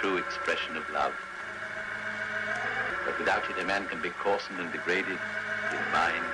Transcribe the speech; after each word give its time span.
true 0.00 0.16
expression 0.18 0.76
of 0.76 0.84
love. 0.92 1.12
But 3.04 3.18
without 3.18 3.44
it, 3.50 3.58
a 3.60 3.64
man 3.64 3.86
can 3.88 4.00
be 4.00 4.10
coarsened 4.22 4.60
and 4.60 4.70
degraded 4.72 5.18
in 5.76 5.82
mind, 5.92 6.24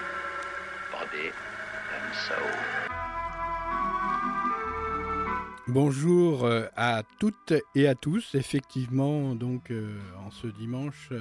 body, 0.93 1.29
and 1.95 2.15
soul. 2.27 2.51
Bonjour 5.67 6.47
à 6.77 7.03
toutes 7.19 7.55
et 7.75 7.89
à 7.89 7.95
tous. 7.95 8.35
Effectivement, 8.35 9.35
donc 9.35 9.71
euh, 9.71 9.99
en 10.25 10.31
ce 10.31 10.47
dimanche, 10.47 11.09
euh, 11.13 11.21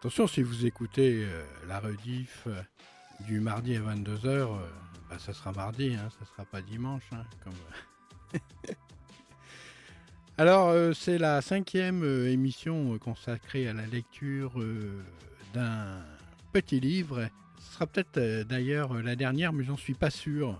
attention 0.00 0.26
si 0.26 0.42
vous 0.42 0.66
écoutez 0.66 1.24
euh, 1.24 1.44
la 1.68 1.78
rediff 1.78 2.48
du 3.20 3.40
mardi 3.40 3.76
à 3.76 3.80
22h, 3.80 4.48
bah, 5.08 5.18
ça 5.18 5.32
sera 5.32 5.52
mardi, 5.52 5.94
hein, 5.94 6.08
ça 6.18 6.26
sera 6.26 6.44
pas 6.44 6.60
dimanche. 6.62 7.04
hein. 7.12 7.24
Alors, 10.40 10.70
euh, 10.70 10.94
c'est 10.94 11.18
la 11.18 11.42
cinquième 11.42 12.02
euh, 12.02 12.32
émission 12.32 12.94
euh, 12.94 12.98
consacrée 12.98 13.68
à 13.68 13.74
la 13.74 13.84
lecture 13.84 14.52
d'un 15.52 16.02
petit 16.50 16.80
livre. 16.80 17.28
Ce 17.58 17.74
sera 17.74 17.86
peut-être 17.86 18.48
d'ailleurs 18.48 18.94
la 19.02 19.16
dernière, 19.16 19.52
mais 19.52 19.64
j'en 19.64 19.76
suis 19.76 19.92
pas 19.92 20.08
sûr. 20.08 20.56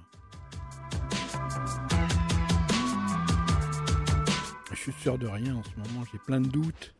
Je 4.70 4.77
suis 4.77 4.92
sûr 5.01 5.17
de 5.17 5.27
rien 5.27 5.56
en 5.56 5.62
ce 5.62 5.70
moment, 5.78 6.05
j'ai 6.12 6.19
plein 6.19 6.42
de 6.42 6.48
doutes. 6.48 6.95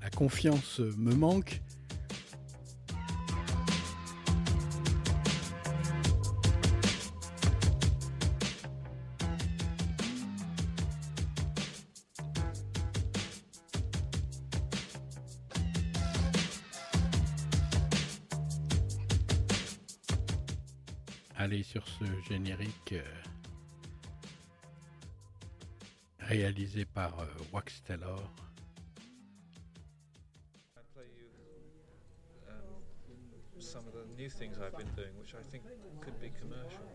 La 0.00 0.08
confiance 0.08 0.78
me 0.78 1.14
manque. 1.14 1.60
Générique 22.28 22.92
euh, 22.92 23.02
réalisé 26.20 26.84
par 26.84 27.18
euh, 27.20 27.26
Wax 27.52 27.82
Taylor. 27.82 28.18
I 30.76 30.80
play 30.92 31.04
you 31.16 31.28
um, 32.48 33.60
some 33.60 33.86
of 33.86 33.92
the 33.94 34.04
new 34.20 34.28
things 34.28 34.58
I've 34.58 34.76
been 34.76 34.92
doing, 34.96 35.16
which 35.18 35.34
I 35.34 35.42
think 35.50 35.62
could 36.00 36.18
be 36.20 36.30
commercial? 36.40 36.90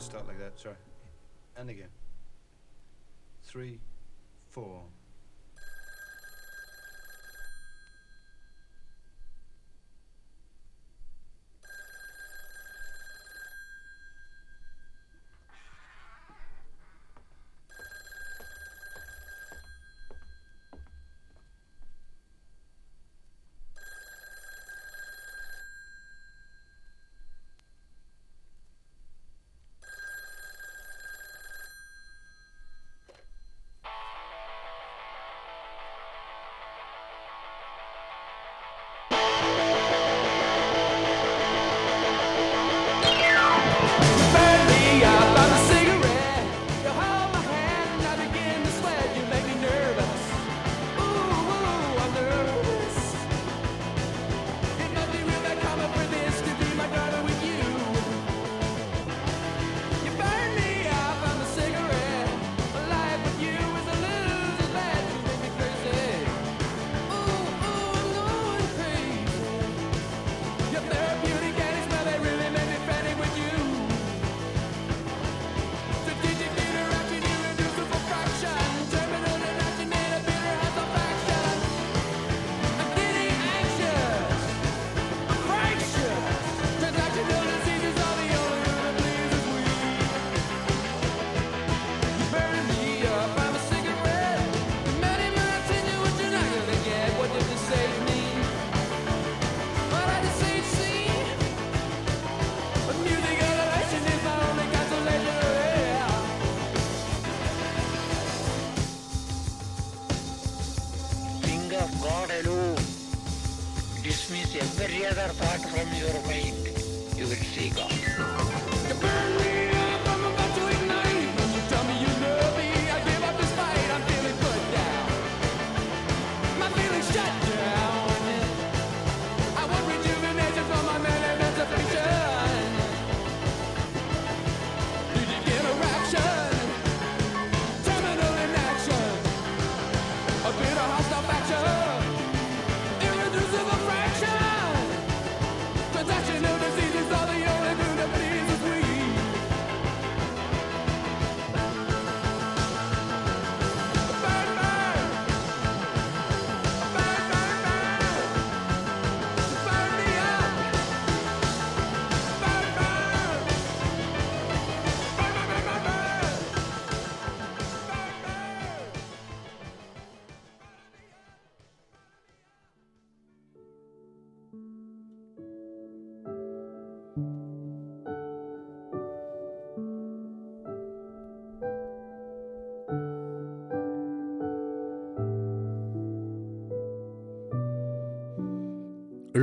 Start 0.00 0.26
like 0.28 0.38
that. 0.38 0.58
Sorry. 0.58 0.76
And 1.56 1.68
again. 1.68 1.88
Three, 3.42 3.80
four. 4.50 4.82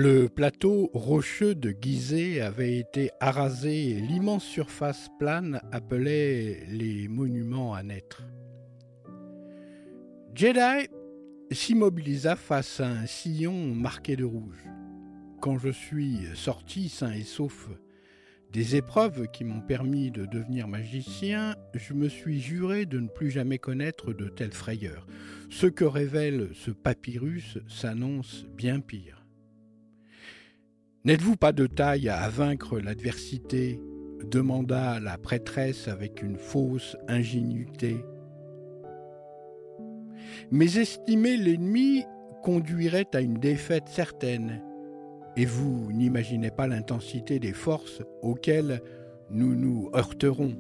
Le 0.07 0.29
plateau 0.29 0.91
rocheux 0.93 1.55
de 1.55 1.73
Gizeh 1.81 2.39
avait 2.39 2.77
été 2.77 3.09
arasé 3.19 3.89
et 3.89 3.99
l'immense 3.99 4.43
surface 4.43 5.09
plane 5.17 5.59
appelait 5.71 6.63
les 6.69 7.07
monuments 7.07 7.73
à 7.73 7.81
naître. 7.81 8.21
Jedi 10.35 10.89
s'immobilisa 11.49 12.35
face 12.35 12.81
à 12.81 12.87
un 12.87 13.07
sillon 13.07 13.73
marqué 13.73 14.15
de 14.15 14.25
rouge. 14.25 14.63
Quand 15.41 15.57
je 15.57 15.69
suis 15.69 16.19
sorti 16.35 16.87
sain 16.87 17.11
et 17.11 17.23
sauf 17.23 17.67
des 18.53 18.75
épreuves 18.75 19.27
qui 19.33 19.43
m'ont 19.43 19.61
permis 19.61 20.11
de 20.11 20.27
devenir 20.27 20.67
magicien, 20.67 21.55
je 21.73 21.95
me 21.95 22.09
suis 22.09 22.39
juré 22.39 22.85
de 22.85 22.99
ne 22.99 23.07
plus 23.07 23.31
jamais 23.31 23.57
connaître 23.57 24.13
de 24.13 24.29
telles 24.29 24.53
frayeurs. 24.53 25.07
Ce 25.49 25.65
que 25.65 25.83
révèle 25.83 26.49
ce 26.53 26.69
papyrus 26.69 27.57
s'annonce 27.67 28.45
bien 28.55 28.81
pire. 28.81 29.24
N'êtes-vous 31.05 31.37
pas 31.37 31.51
de 31.51 31.67
taille 31.67 32.09
à 32.09 32.27
vaincre 32.29 32.79
l'adversité? 32.79 33.79
demanda 34.23 34.99
la 34.99 35.19
prêtresse 35.19 35.87
avec 35.87 36.23
une 36.23 36.37
fausse 36.37 36.97
ingénuité. 37.07 38.03
Mais 40.49 40.77
estimer 40.77 41.37
l'ennemi 41.37 42.03
conduirait 42.41 43.05
à 43.13 43.21
une 43.21 43.35
défaite 43.35 43.87
certaine, 43.87 44.63
et 45.37 45.45
vous 45.45 45.91
n'imaginez 45.91 46.49
pas 46.49 46.65
l'intensité 46.65 47.37
des 47.37 47.53
forces 47.53 48.01
auxquelles 48.23 48.81
nous 49.29 49.53
nous 49.53 49.91
heurterons. 49.93 50.55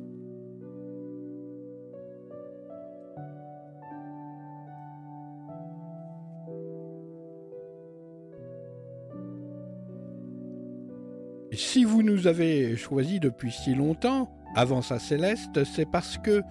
Si 11.55 11.85
vous 11.85 12.03
nous 12.03 12.27
avez 12.27 12.75
choisis 12.75 13.19
depuis 13.19 13.51
si 13.51 13.75
longtemps, 13.75 14.29
avant 14.55 14.81
sa 14.81 14.99
céleste, 14.99 15.63
c'est 15.63 15.89
parce 15.89 16.17
que 16.17 16.41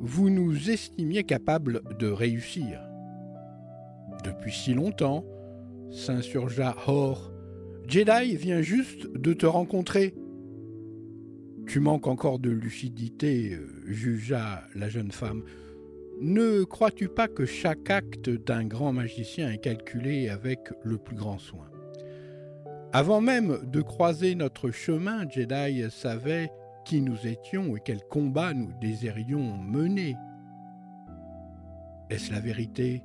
vous 0.00 0.30
nous 0.30 0.70
estimiez 0.70 1.24
capables 1.24 1.82
de 1.98 2.08
réussir. 2.08 2.80
Depuis 4.24 4.52
si 4.52 4.74
longtemps, 4.74 5.24
s'insurgea 5.90 6.74
Hor, 6.86 7.32
Jedi 7.86 8.36
vient 8.36 8.62
juste 8.62 9.06
de 9.16 9.32
te 9.32 9.46
rencontrer. 9.46 10.14
Tu 11.66 11.78
manques 11.78 12.08
encore 12.08 12.38
de 12.38 12.50
lucidité, 12.50 13.58
jugea 13.86 14.64
la 14.74 14.88
jeune 14.88 15.12
femme. 15.12 15.44
Ne 16.20 16.64
crois-tu 16.64 17.08
pas 17.08 17.28
que 17.28 17.44
chaque 17.44 17.90
acte 17.90 18.30
d'un 18.30 18.64
grand 18.64 18.92
magicien 18.92 19.52
est 19.52 19.58
calculé 19.58 20.28
avec 20.28 20.60
le 20.82 20.98
plus 20.98 21.16
grand 21.16 21.38
soin? 21.38 21.68
Avant 22.98 23.20
même 23.20 23.58
de 23.70 23.82
croiser 23.82 24.34
notre 24.34 24.70
chemin, 24.70 25.28
Jedi 25.28 25.84
savait 25.90 26.50
qui 26.86 27.02
nous 27.02 27.26
étions 27.26 27.76
et 27.76 27.80
quel 27.84 28.02
combat 28.02 28.54
nous 28.54 28.72
désirions 28.80 29.58
mener. 29.58 30.16
Est-ce 32.08 32.32
la 32.32 32.40
vérité? 32.40 33.04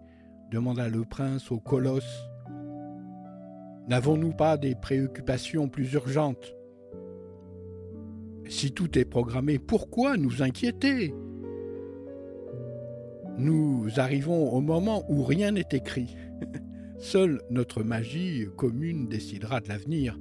demanda 0.50 0.88
le 0.88 1.04
prince 1.04 1.52
au 1.52 1.60
colosse. 1.60 2.24
N'avons-nous 3.90 4.32
pas 4.32 4.56
des 4.56 4.76
préoccupations 4.76 5.68
plus 5.68 5.92
urgentes? 5.92 6.56
Si 8.48 8.72
tout 8.72 8.98
est 8.98 9.04
programmé, 9.04 9.60
pourquoi 9.60 10.16
nous 10.16 10.42
inquiéter? 10.42 11.14
Nous 13.38 13.90
arrivons 13.98 14.54
au 14.54 14.62
moment 14.62 15.04
où 15.10 15.22
rien 15.22 15.52
n'est 15.52 15.68
écrit. 15.74 16.16
Seule 17.02 17.42
notre 17.50 17.82
magie 17.82 18.46
commune 18.58 19.08
décidera 19.08 19.60
de 19.60 19.68
l'avenir. 19.70 20.20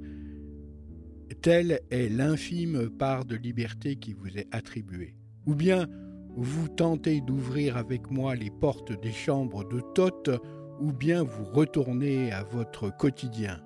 Telle 1.43 1.79
est 1.91 2.09
l'infime 2.09 2.89
part 2.89 3.23
de 3.23 3.35
liberté 3.35 3.97
qui 3.97 4.13
vous 4.13 4.35
est 4.35 4.47
attribuée. 4.51 5.15
Ou 5.45 5.53
bien 5.53 5.87
vous 6.35 6.67
tentez 6.69 7.21
d'ouvrir 7.21 7.77
avec 7.77 8.09
moi 8.09 8.33
les 8.33 8.49
portes 8.49 8.99
des 8.99 9.11
chambres 9.11 9.63
de 9.63 9.79
Thoth, 9.93 10.31
ou 10.79 10.91
bien 10.91 11.21
vous 11.21 11.43
retournez 11.43 12.31
à 12.31 12.43
votre 12.43 12.89
quotidien. 12.97 13.61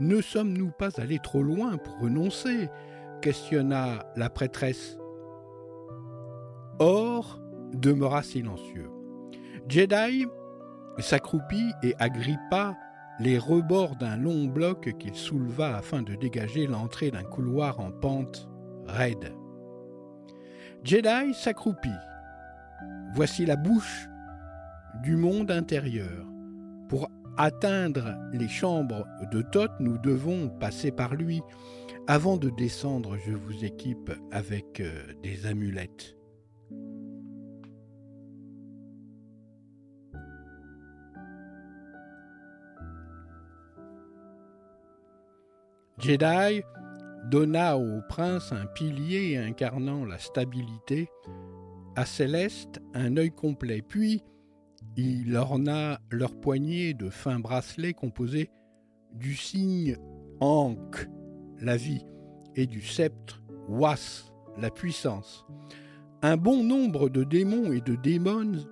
Ne 0.00 0.22
sommes-nous 0.22 0.70
pas 0.70 0.98
allés 0.98 1.20
trop 1.22 1.42
loin 1.42 1.76
pour 1.76 1.98
renoncer 1.98 2.70
questionna 3.20 4.06
la 4.16 4.30
prêtresse. 4.30 4.96
Or 6.78 7.42
demeura 7.74 8.22
silencieux. 8.22 8.88
Jedi 9.68 10.26
s'accroupit 11.02 11.72
et 11.82 11.94
agrippa 11.98 12.76
les 13.18 13.38
rebords 13.38 13.96
d'un 13.96 14.16
long 14.16 14.44
bloc 14.44 14.94
qu'il 14.98 15.14
souleva 15.14 15.76
afin 15.76 16.02
de 16.02 16.14
dégager 16.14 16.66
l'entrée 16.66 17.10
d'un 17.10 17.22
couloir 17.22 17.80
en 17.80 17.90
pente 17.90 18.48
raide. 18.86 19.32
Jedi 20.84 21.34
s'accroupit. 21.34 21.88
Voici 23.14 23.46
la 23.46 23.56
bouche 23.56 24.08
du 25.02 25.16
monde 25.16 25.50
intérieur. 25.50 26.26
Pour 26.88 27.10
atteindre 27.36 28.16
les 28.32 28.48
chambres 28.48 29.06
de 29.32 29.42
Thoth, 29.42 29.72
nous 29.80 29.98
devons 29.98 30.48
passer 30.48 30.90
par 30.90 31.14
lui. 31.14 31.42
Avant 32.06 32.36
de 32.36 32.50
descendre, 32.50 33.16
je 33.26 33.32
vous 33.32 33.64
équipe 33.64 34.12
avec 34.30 34.80
euh, 34.80 35.12
des 35.22 35.46
amulettes. 35.46 36.15
Jedi 45.98 46.62
donna 47.30 47.78
au 47.78 48.02
prince 48.08 48.52
un 48.52 48.66
pilier 48.66 49.38
incarnant 49.38 50.04
la 50.04 50.18
stabilité, 50.18 51.08
à 51.96 52.04
Céleste 52.04 52.80
un 52.94 53.16
œil 53.16 53.30
complet, 53.30 53.82
puis 53.82 54.22
il 54.96 55.34
orna 55.36 56.00
leurs 56.10 56.38
poignets 56.38 56.92
de 56.92 57.08
fins 57.08 57.40
bracelets 57.40 57.94
composés 57.94 58.50
du 59.14 59.34
signe 59.34 59.96
Ankh, 60.40 61.08
la 61.60 61.76
vie, 61.76 62.04
et 62.54 62.66
du 62.66 62.82
sceptre 62.82 63.42
Was, 63.68 64.30
la 64.58 64.70
puissance. 64.70 65.46
Un 66.20 66.36
bon 66.36 66.62
nombre 66.62 67.08
de 67.08 67.24
démons 67.24 67.72
et 67.72 67.80
de 67.80 67.96
démons 67.96 68.66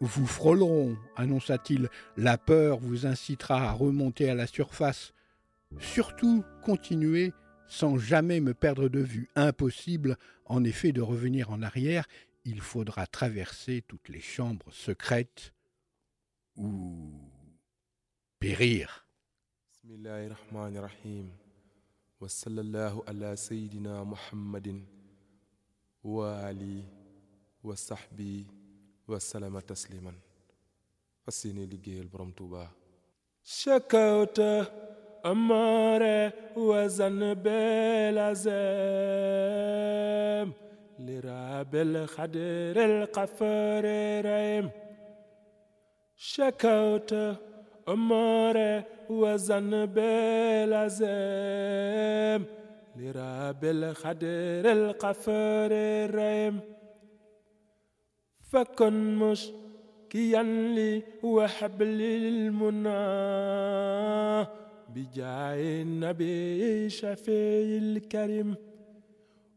vous 0.00 0.26
frôleront, 0.26 0.96
annonça-t-il. 1.16 1.88
La 2.16 2.36
peur 2.36 2.78
vous 2.78 3.06
incitera 3.06 3.70
à 3.70 3.72
remonter 3.72 4.28
à 4.28 4.34
la 4.34 4.46
surface. 4.46 5.12
Surtout, 5.78 6.44
continuez 6.62 7.32
sans 7.68 7.98
jamais 7.98 8.40
me 8.40 8.54
perdre 8.54 8.88
de 8.88 9.00
vue. 9.00 9.28
Impossible, 9.34 10.16
en 10.44 10.64
effet, 10.64 10.92
de 10.92 11.02
revenir 11.02 11.50
en 11.50 11.62
arrière. 11.62 12.06
Il 12.44 12.60
faudra 12.60 13.06
traverser 13.06 13.82
toutes 13.86 14.08
les 14.08 14.20
chambres 14.20 14.72
secrètes 14.72 15.52
ou 16.56 17.10
périr. 18.38 19.06
أمر 35.26 36.30
وزنب 36.56 37.46
العزام 39.16 39.36
لراب 41.00 41.74
الخدر 41.74 42.84
القفر 42.84 43.84
ريم 44.24 44.70
شكوت 46.16 47.14
أمر 47.88 48.82
وزنب 49.10 49.98
العزام 50.68 52.44
لراب 52.96 53.64
الخدر 53.64 54.72
القفر 54.72 55.70
ريم 56.14 56.60
فكن 58.52 59.16
مشكيا 59.16 60.42
لي 60.42 61.02
وحبل 61.22 62.00
المنى 62.02 62.96
بجاه 64.96 65.82
النبي 65.82 66.88
شفيع 66.88 67.78
الكريم 67.82 68.54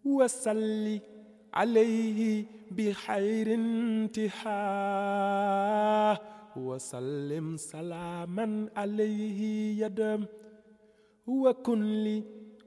وصلي 0.05 1.01
عليه 1.53 2.45
بخير 2.71 3.53
انتهاء 3.53 4.49
وسلم 6.55 7.57
سلاما 7.57 8.69
عليه 8.75 9.41
يدم 9.85 10.25
وكن 11.27 12.03
لي 12.03 12.23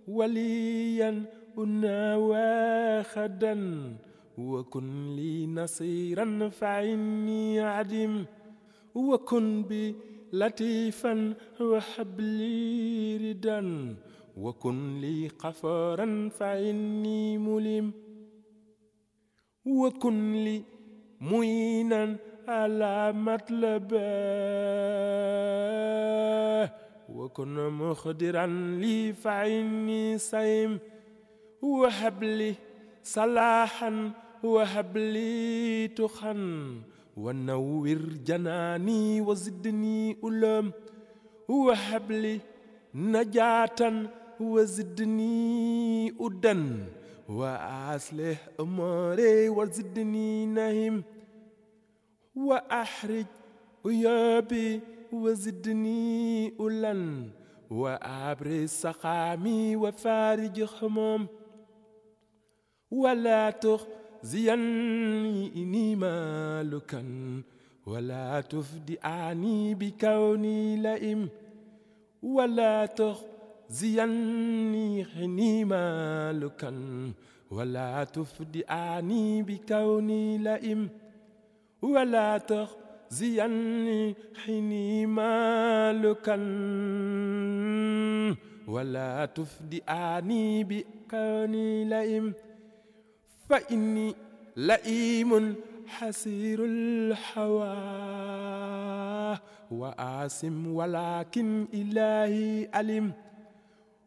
وليا 0.08 1.24
أنا 1.58 2.16
واخدا 2.16 3.56
وكن 4.38 5.16
لي 5.16 5.46
نصيرا 5.46 6.48
فعني 6.48 7.60
عدم 7.60 8.24
وكن 8.94 9.62
بي 9.62 10.11
لطيفا 10.32 11.34
وهب 11.60 12.20
لي 12.20 13.16
ردا 13.16 13.96
وكن 14.36 15.00
لي 15.00 15.28
قفارا 15.28 16.28
فإني 16.38 17.38
ملم 17.38 17.92
وكن 19.66 20.32
لي 20.32 20.62
معينا 21.20 22.16
على 22.48 23.12
مطلبه 23.12 24.02
وكن 27.08 27.68
مخدرا 27.68 28.46
لي 28.80 29.12
فإني 29.12 30.18
سيم 30.18 30.78
وهب 31.62 32.22
لي 32.22 32.54
صلاحا 33.02 34.10
وهب 34.42 34.96
لي 34.96 35.88
تخا 35.88 36.32
ونور 37.16 37.98
جناني 38.26 39.20
وزدني 39.20 40.16
ألم 40.24 40.72
وهب 41.48 42.12
لي 42.12 42.40
نجاة 42.94 43.80
وزدني 44.40 46.14
أدا 46.20 46.86
وأصلح 47.28 48.48
أمري 48.60 49.48
وزدني 49.48 50.46
نهم 50.46 51.02
وأحرج 52.36 53.26
ويابي 53.84 54.80
وزدني 55.12 56.52
أولا 56.60 57.26
وأبرز 57.70 58.68
سقامي 58.68 59.76
وفارج 59.76 60.64
خمام 60.64 61.26
ولا 62.90 63.50
تخزيني 63.50 64.01
إني 64.24 65.96
مالكا 65.96 67.04
ولا 67.86 68.40
تفدعني 68.40 69.74
بكوني 69.74 70.76
لئيم 70.76 71.28
ولا 72.22 72.86
تخزيني 72.86 75.06
إني 75.24 75.64
مالكا 75.64 76.72
ولا 77.50 78.04
تفدعني 78.04 79.42
بكوني 79.42 80.38
لئيم 80.38 80.88
ولا 81.82 82.38
تخزيني 82.38 84.14
حيني 84.44 85.06
مالكا 85.06 86.36
ولا 88.68 89.24
تفدعني 89.26 90.64
بكوني 90.64 91.84
لئيم 91.84 92.32
فإني 93.52 94.14
لئيم 94.56 95.54
حسير 95.86 96.64
الحوا 96.64 97.68
وآسم 99.70 100.74
ولكن 100.74 101.66
إلهي 101.74 102.68
ألم. 102.80 103.12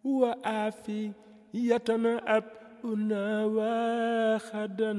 وآفي 0.04 1.12
يتنأب 1.54 2.44
أنا 2.86 3.46
واخدا 3.46 4.94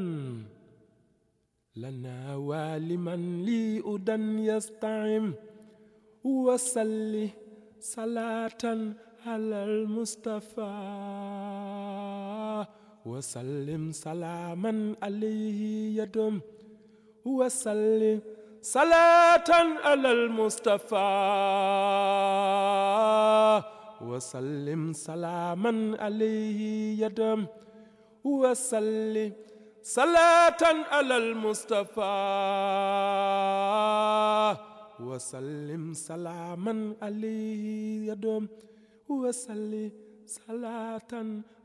لنا 1.76 2.36
ولمن 2.36 3.44
لي 3.44 3.82
أدن 3.86 4.38
يستعم. 4.38 5.34
وصلي 6.24 7.28
صلاة 7.80 8.94
على 9.26 9.64
المصطفى. 9.64 10.86
وسلم 13.06 13.92
سلاما 13.92 14.96
عليه 15.02 15.60
يدم 16.02 16.40
وسلم 17.24 18.20
صلاة 18.62 19.50
على 19.84 20.10
المصطفى 20.12 21.06
وسلم 24.02 24.92
سلاما 24.92 25.96
عليه 26.00 26.60
يدم 27.04 27.46
وسلم 28.24 29.32
صلاة 29.82 30.62
على 30.90 31.16
المصطفى 31.16 32.16
وسلم 35.00 35.94
سلاما 35.94 36.94
عليه 37.02 37.64
يدم 38.12 38.46
وسلم 39.08 39.90
صلاة 40.26 41.12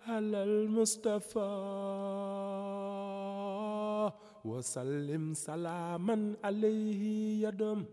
على 0.07 0.43
المصطفى 0.43 1.41
وسلم 4.45 5.35
سلاما 5.35 6.35
عليه 6.45 7.03
يدم 7.49 7.85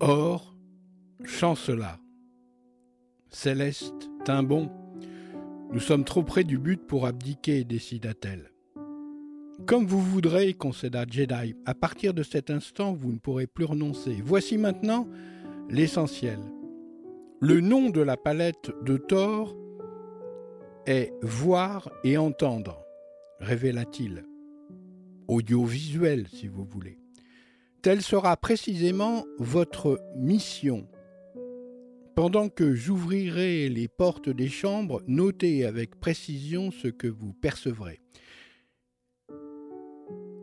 Or, 0.00 0.54
chancela. 1.24 1.98
Céleste, 3.30 4.10
Timbon, 4.26 4.70
nous 5.72 5.80
sommes 5.80 6.04
trop 6.04 6.22
près 6.22 6.44
du 6.44 6.58
but 6.58 6.86
pour 6.86 7.06
abdiquer, 7.06 7.64
décida-t-elle. 7.64 8.50
Comme 9.65 9.85
vous 9.85 10.01
voudrez, 10.01 10.53
concéda 10.53 11.05
Jedi, 11.09 11.55
à 11.65 11.73
partir 11.75 12.13
de 12.13 12.23
cet 12.23 12.49
instant, 12.49 12.93
vous 12.93 13.11
ne 13.11 13.19
pourrez 13.19 13.47
plus 13.47 13.65
renoncer. 13.65 14.17
Voici 14.23 14.57
maintenant 14.57 15.07
l'essentiel. 15.69 16.39
Le 17.39 17.61
nom 17.61 17.89
de 17.89 18.01
la 18.01 18.17
palette 18.17 18.71
de 18.83 18.97
Thor 18.97 19.55
est 20.85 21.13
Voir 21.21 21.89
et 22.03 22.17
entendre, 22.17 22.83
révéla-t-il. 23.39 24.25
Audiovisuel, 25.27 26.27
si 26.33 26.47
vous 26.47 26.65
voulez. 26.65 26.97
Telle 27.81 28.01
sera 28.01 28.35
précisément 28.35 29.25
votre 29.37 30.01
mission. 30.17 30.87
Pendant 32.15 32.49
que 32.49 32.75
j'ouvrirai 32.75 33.69
les 33.69 33.87
portes 33.87 34.29
des 34.29 34.49
chambres, 34.49 35.01
notez 35.07 35.63
avec 35.63 35.97
précision 35.99 36.71
ce 36.71 36.89
que 36.89 37.07
vous 37.07 37.31
percevrez. 37.31 38.01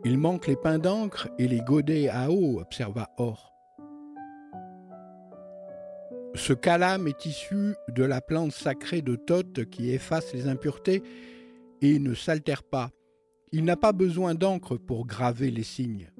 Il 0.05 0.17
manque 0.17 0.47
les 0.47 0.55
pains 0.55 0.79
d'encre 0.79 1.29
et 1.37 1.47
les 1.47 1.61
godets 1.61 2.09
à 2.09 2.31
eau, 2.31 2.59
observa 2.59 3.09
Or. 3.17 3.53
Ce 6.35 6.53
calame 6.53 7.07
est 7.07 7.25
issu 7.25 7.73
de 7.89 8.03
la 8.03 8.21
plante 8.21 8.51
sacrée 8.51 9.01
de 9.01 9.15
Thoth 9.15 9.65
qui 9.65 9.89
efface 9.89 10.33
les 10.33 10.47
impuretés 10.47 11.01
et 11.81 11.97
ne 11.99 12.13
s'altère 12.13 12.63
pas. 12.63 12.91
Il 13.51 13.63
n'a 13.63 13.75
pas 13.75 13.91
besoin 13.91 14.35
d'encre 14.35 14.77
pour 14.77 15.07
graver 15.07 15.49
les 15.49 15.63
signes. 15.63 16.11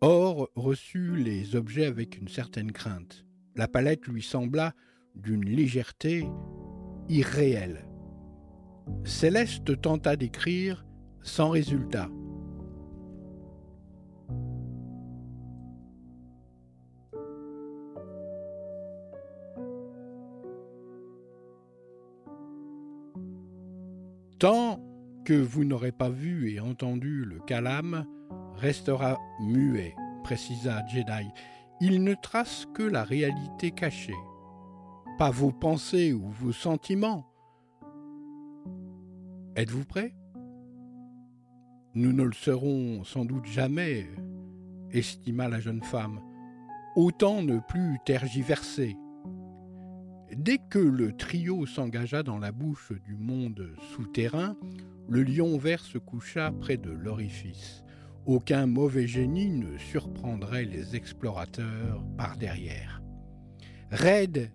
Or 0.00 0.50
reçut 0.54 1.16
les 1.16 1.56
objets 1.56 1.86
avec 1.86 2.16
une 2.16 2.28
certaine 2.28 2.72
crainte. 2.72 3.24
La 3.54 3.68
palette 3.68 4.06
lui 4.06 4.22
sembla 4.22 4.72
d'une 5.14 5.44
légèreté 5.44 6.26
irréelle. 7.08 7.86
Céleste 9.04 9.80
tenta 9.80 10.16
d'écrire 10.16 10.86
sans 11.24 11.50
résultat. 11.50 12.08
Tant 24.38 24.78
que 25.24 25.32
vous 25.32 25.64
n'aurez 25.64 25.92
pas 25.92 26.10
vu 26.10 26.50
et 26.50 26.60
entendu 26.60 27.24
le 27.24 27.40
calame, 27.40 28.04
restera 28.56 29.18
muet, 29.40 29.94
précisa 30.22 30.86
Jedi. 30.86 31.30
Il 31.80 32.04
ne 32.04 32.14
trace 32.14 32.66
que 32.74 32.82
la 32.82 33.04
réalité 33.04 33.70
cachée, 33.70 34.12
pas 35.18 35.30
vos 35.30 35.50
pensées 35.50 36.12
ou 36.12 36.28
vos 36.28 36.52
sentiments. 36.52 37.26
Êtes-vous 39.56 39.84
prêt? 39.84 40.14
Nous 41.96 42.12
ne 42.12 42.24
le 42.24 42.32
serons 42.32 43.04
sans 43.04 43.24
doute 43.24 43.46
jamais, 43.46 44.08
estima 44.90 45.48
la 45.48 45.60
jeune 45.60 45.82
femme. 45.82 46.20
Autant 46.96 47.40
ne 47.40 47.60
plus 47.68 47.98
tergiverser. 48.04 48.96
Dès 50.36 50.58
que 50.58 50.80
le 50.80 51.12
trio 51.12 51.66
s'engagea 51.66 52.24
dans 52.24 52.38
la 52.38 52.50
bouche 52.50 52.92
du 53.04 53.14
monde 53.14 53.68
souterrain, 53.94 54.56
le 55.08 55.22
lion 55.22 55.56
vert 55.56 55.84
se 55.84 55.98
coucha 55.98 56.50
près 56.50 56.76
de 56.76 56.90
l'orifice. 56.90 57.84
Aucun 58.26 58.66
mauvais 58.66 59.06
génie 59.06 59.50
ne 59.50 59.78
surprendrait 59.78 60.64
les 60.64 60.96
explorateurs 60.96 62.04
par 62.16 62.36
derrière. 62.36 63.02
Raide 63.92 64.50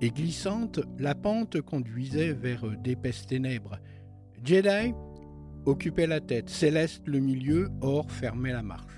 et 0.00 0.08
glissante, 0.10 0.80
la 0.98 1.14
pente 1.14 1.60
conduisait 1.60 2.32
vers 2.32 2.64
d'épaisses 2.78 3.26
ténèbres. 3.26 3.78
Jedi 4.42 4.94
occupait 5.66 6.06
la 6.06 6.20
tête, 6.20 6.48
Céleste 6.48 7.02
le 7.06 7.18
milieu, 7.18 7.68
Or 7.80 8.10
fermait 8.10 8.52
la 8.52 8.62
marche. 8.62 8.92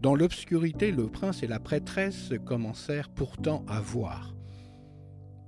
Dans 0.00 0.14
l'obscurité, 0.14 0.92
le 0.92 1.08
prince 1.08 1.42
et 1.42 1.46
la 1.46 1.60
prêtresse 1.60 2.32
commencèrent 2.44 3.08
pourtant 3.08 3.64
à 3.68 3.80
voir. 3.80 4.34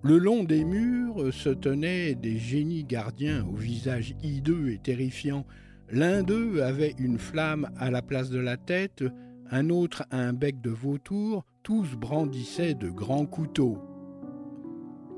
Le 0.02 0.18
long 0.18 0.44
des 0.44 0.64
murs 0.64 1.32
se 1.32 1.48
tenaient 1.48 2.14
des 2.14 2.36
génies 2.36 2.84
gardiens 2.84 3.46
au 3.46 3.56
visage 3.56 4.14
hideux 4.22 4.70
et 4.70 4.78
terrifiant. 4.78 5.46
L'un 5.88 6.22
d'eux 6.22 6.62
avait 6.62 6.94
une 6.98 7.18
flamme 7.18 7.70
à 7.78 7.90
la 7.90 8.02
place 8.02 8.28
de 8.28 8.38
la 8.38 8.56
tête, 8.56 9.04
un 9.50 9.70
autre 9.70 10.04
un 10.10 10.32
bec 10.32 10.60
de 10.60 10.70
vautour, 10.70 11.44
tous 11.62 11.96
brandissaient 11.96 12.74
de 12.74 12.90
grands 12.90 13.26
couteaux. 13.26 13.78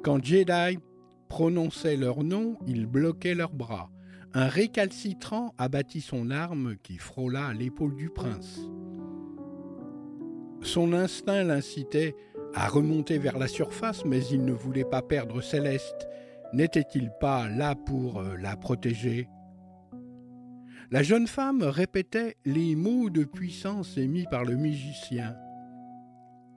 Quand 0.04 0.22
Jedi 0.22 0.78
prononçait 1.28 1.96
leur 1.96 2.22
nom, 2.22 2.56
ils 2.68 2.86
bloquaient 2.86 3.34
leurs 3.34 3.54
bras. 3.54 3.90
Un 4.34 4.48
récalcitrant 4.48 5.54
abattit 5.56 6.00
son 6.00 6.30
arme 6.30 6.76
qui 6.82 6.98
frôla 6.98 7.52
l'épaule 7.54 7.94
du 7.94 8.10
prince. 8.10 8.60
Son 10.62 10.92
instinct 10.92 11.44
l'incitait 11.44 12.14
à 12.54 12.68
remonter 12.68 13.18
vers 13.18 13.38
la 13.38 13.48
surface, 13.48 14.04
mais 14.04 14.24
il 14.26 14.44
ne 14.44 14.52
voulait 14.52 14.84
pas 14.84 15.02
perdre 15.02 15.40
Céleste. 15.40 16.08
N'était-il 16.52 17.10
pas 17.20 17.48
là 17.48 17.74
pour 17.74 18.20
euh, 18.20 18.36
la 18.36 18.56
protéger? 18.56 19.28
La 20.90 21.02
jeune 21.02 21.26
femme 21.26 21.62
répétait 21.62 22.36
les 22.44 22.76
mots 22.76 23.10
de 23.10 23.24
puissance 23.24 23.96
émis 23.96 24.26
par 24.30 24.44
le 24.44 24.56
magicien. 24.56 25.36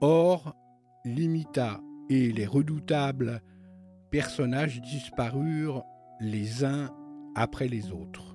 Or, 0.00 0.56
l'imita 1.04 1.80
et 2.08 2.30
les 2.32 2.46
redoutables 2.46 3.42
personnages 4.10 4.80
disparurent 4.80 5.84
les 6.20 6.64
uns 6.64 6.90
après 7.34 7.68
les 7.68 7.92
autres. 7.92 8.29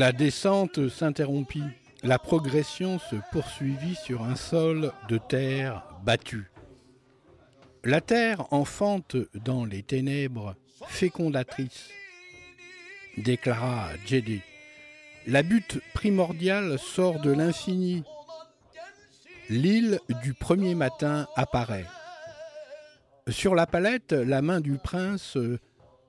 La 0.00 0.12
descente 0.12 0.88
s'interrompit. 0.88 1.62
La 2.02 2.18
progression 2.18 2.98
se 2.98 3.16
poursuivit 3.32 3.96
sur 3.96 4.22
un 4.22 4.34
sol 4.34 4.92
de 5.10 5.18
terre 5.18 5.84
battue. 6.06 6.50
La 7.84 8.00
terre 8.00 8.50
enfante 8.50 9.18
dans 9.34 9.66
les 9.66 9.82
ténèbres 9.82 10.56
fécondatrice, 10.88 11.90
déclara 13.18 13.90
Jedi. 14.06 14.40
La 15.26 15.42
butte 15.42 15.82
primordiale 15.92 16.78
sort 16.78 17.20
de 17.20 17.32
l'infini. 17.32 18.02
L'île 19.50 20.00
du 20.22 20.32
premier 20.32 20.74
matin 20.74 21.28
apparaît. 21.36 21.84
Sur 23.28 23.54
la 23.54 23.66
palette, 23.66 24.12
la 24.12 24.40
main 24.40 24.60
du 24.62 24.78
prince 24.78 25.36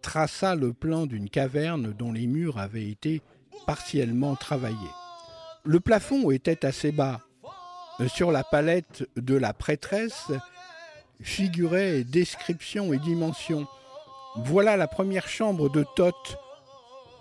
traça 0.02 0.56
le 0.56 0.72
plan 0.72 1.08
d'une 1.08 1.30
caverne 1.30 1.92
dont 1.92 2.14
les 2.14 2.28
murs 2.28 2.58
avaient 2.58 2.88
été 2.88 3.22
partiellement 3.66 4.36
travaillés. 4.36 4.78
Le 5.64 5.80
plafond 5.80 6.32
était 6.32 6.66
assez 6.66 6.92
bas. 6.92 7.22
Sur 8.08 8.32
la 8.32 8.44
palette 8.44 9.08
de 9.16 9.36
la 9.36 9.54
prêtresse 9.54 10.32
figuraient 11.22 12.04
descriptions 12.04 12.94
et 12.94 12.98
dimensions. 12.98 13.68
Voilà 14.38 14.78
la 14.78 14.88
première 14.88 15.28
chambre 15.28 15.70
de 15.70 15.86
Thoth, 15.96 16.38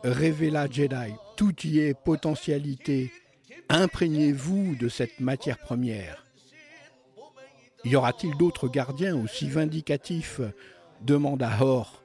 révéla 0.05 0.69
Jedi. 0.71 1.13
Tout 1.37 1.55
y 1.67 1.81
est 1.81 1.95
potentialité. 1.95 3.13
Imprégnez-vous 3.69 4.77
de 4.77 4.89
cette 4.89 5.21
matière 5.21 5.59
première. 5.59 6.25
Y 7.85 7.97
aura-t-il 7.97 8.37
d'autres 8.37 8.69
gardiens 8.69 9.17
aussi 9.17 9.49
vindicatifs 9.49 10.41
demanda 11.01 11.51
Hor. 11.61 12.03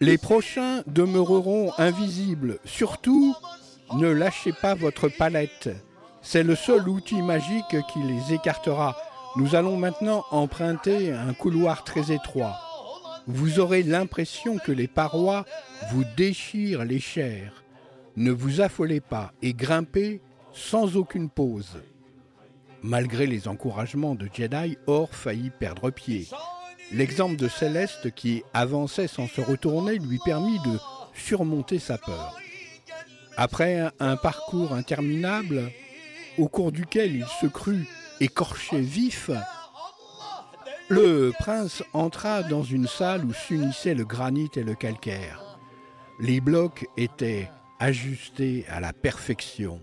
Les 0.00 0.18
prochains 0.18 0.82
demeureront 0.86 1.72
invisibles. 1.78 2.58
Surtout, 2.64 3.34
ne 3.94 4.08
lâchez 4.08 4.52
pas 4.52 4.74
votre 4.74 5.08
palette. 5.08 5.70
C'est 6.20 6.42
le 6.42 6.54
seul 6.54 6.88
outil 6.88 7.22
magique 7.22 7.76
qui 7.92 8.00
les 8.02 8.34
écartera. 8.34 8.96
Nous 9.36 9.54
allons 9.54 9.76
maintenant 9.76 10.24
emprunter 10.30 11.12
un 11.12 11.32
couloir 11.32 11.84
très 11.84 12.12
étroit. 12.12 12.56
Vous 13.26 13.58
aurez 13.58 13.82
l'impression 13.82 14.58
que 14.58 14.72
les 14.72 14.88
parois 14.88 15.44
vous 15.90 16.04
déchirent 16.16 16.84
les 16.84 17.00
chairs. 17.00 17.64
Ne 18.16 18.32
vous 18.32 18.60
affolez 18.60 19.00
pas 19.00 19.32
et 19.42 19.54
grimpez 19.54 20.20
sans 20.52 20.96
aucune 20.96 21.30
pause. 21.30 21.78
Malgré 22.82 23.26
les 23.26 23.48
encouragements 23.48 24.14
de 24.14 24.28
Jedi, 24.32 24.78
Or 24.86 25.14
faillit 25.14 25.50
perdre 25.50 25.90
pied. 25.90 26.28
L'exemple 26.92 27.36
de 27.36 27.48
Céleste 27.48 28.14
qui 28.14 28.42
avançait 28.54 29.08
sans 29.08 29.26
se 29.26 29.40
retourner 29.40 29.98
lui 29.98 30.18
permit 30.24 30.58
de 30.60 30.78
surmonter 31.14 31.78
sa 31.78 31.98
peur. 31.98 32.36
Après 33.36 33.90
un 33.98 34.16
parcours 34.16 34.72
interminable, 34.72 35.70
au 36.38 36.48
cours 36.48 36.72
duquel 36.72 37.16
il 37.16 37.26
se 37.40 37.46
crut 37.46 37.86
écorché 38.20 38.80
vif, 38.80 39.30
le 40.88 41.32
prince 41.38 41.82
entra 41.92 42.44
dans 42.44 42.62
une 42.62 42.86
salle 42.86 43.24
où 43.24 43.32
s'unissaient 43.32 43.94
le 43.94 44.04
granit 44.04 44.50
et 44.54 44.62
le 44.62 44.74
calcaire. 44.74 45.58
Les 46.20 46.40
blocs 46.40 46.86
étaient 46.96 47.50
ajustés 47.80 48.64
à 48.68 48.80
la 48.80 48.92
perfection. 48.92 49.80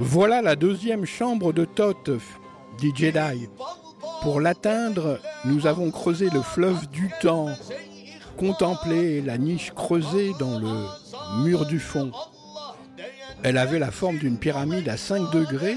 Voilà 0.00 0.42
la 0.42 0.56
deuxième 0.56 1.04
chambre 1.04 1.52
de 1.52 1.64
Thoth, 1.64 2.10
dit 2.78 2.92
Jedi. 2.92 3.48
Pour 4.22 4.40
l'atteindre, 4.40 5.20
nous 5.44 5.68
avons 5.68 5.92
creusé 5.92 6.28
le 6.30 6.42
fleuve 6.42 6.88
du 6.88 7.08
temps, 7.20 7.50
contemplé 8.36 9.20
la 9.20 9.38
niche 9.38 9.72
creusée 9.72 10.32
dans 10.40 10.58
le 10.58 11.44
mur 11.44 11.66
du 11.66 11.78
fond. 11.78 12.10
Elle 13.44 13.58
avait 13.58 13.78
la 13.78 13.90
forme 13.90 14.16
d'une 14.16 14.38
pyramide 14.38 14.88
à 14.88 14.96
5 14.96 15.30
degrés, 15.30 15.76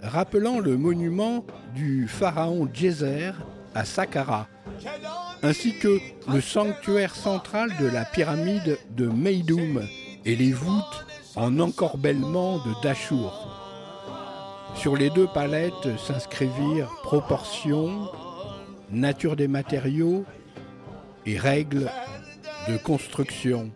rappelant 0.00 0.60
le 0.60 0.76
monument 0.76 1.44
du 1.74 2.06
pharaon 2.06 2.68
Djeser 2.72 3.32
à 3.74 3.84
Saqqara, 3.84 4.46
ainsi 5.42 5.76
que 5.76 5.98
le 6.32 6.40
sanctuaire 6.40 7.16
central 7.16 7.72
de 7.80 7.86
la 7.86 8.04
pyramide 8.04 8.78
de 8.90 9.08
Meidoum 9.08 9.82
et 10.24 10.36
les 10.36 10.52
voûtes 10.52 11.04
en 11.34 11.58
encorbellement 11.58 12.58
de 12.58 12.80
Dachour. 12.80 13.56
Sur 14.76 14.96
les 14.96 15.10
deux 15.10 15.26
palettes 15.26 15.98
s'inscrivirent 15.98 16.92
proportions, 17.02 18.08
nature 18.92 19.34
des 19.34 19.48
matériaux 19.48 20.24
et 21.26 21.36
règles 21.36 21.90
de 22.70 22.78
construction. 22.78 23.70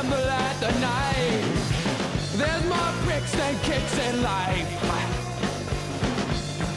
Stumble 0.00 0.30
at 0.30 0.56
the 0.60 0.72
night. 0.80 1.44
There's 2.40 2.64
more 2.72 2.92
pricks 3.04 3.32
than 3.32 3.54
kicks 3.68 3.98
in 4.08 4.22
life. 4.22 4.70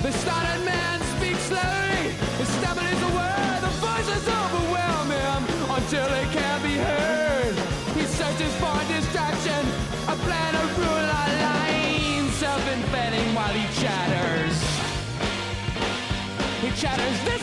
The 0.01 0.11
startled 0.11 0.65
man 0.65 0.99
speaks 1.15 1.43
slowly. 1.51 2.03
His 2.39 2.49
stammer 2.59 2.83
is 2.83 3.01
a 3.09 3.11
word. 3.19 3.59
The 3.63 3.73
voices 3.79 4.23
overwhelm 4.27 5.07
him 5.19 5.41
until 5.77 6.05
they 6.15 6.25
can't 6.35 6.63
be 6.63 6.75
heard. 6.75 7.55
He 7.95 8.03
searches 8.19 8.53
for 8.61 8.75
distraction, 8.91 9.63
a 10.13 10.15
plan 10.25 10.53
of 10.55 10.67
rule 10.79 11.07
our 11.19 11.31
line, 11.47 12.27
self-inflating 12.43 13.33
while 13.37 13.55
he 13.55 13.65
chatters. 13.81 14.57
He 16.59 16.69
chatters, 16.81 17.17
disengage! 17.23 17.42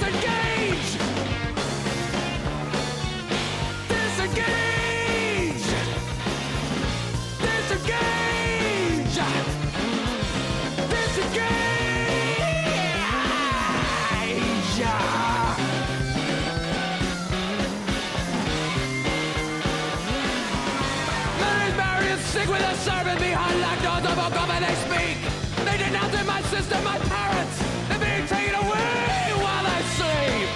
My 26.52 26.98
parents. 26.98 27.58
They're 27.88 27.98
being 27.98 28.26
taken 28.26 28.54
away 28.54 29.32
while 29.44 29.66
I 29.66 29.82
sleep. 29.96 30.48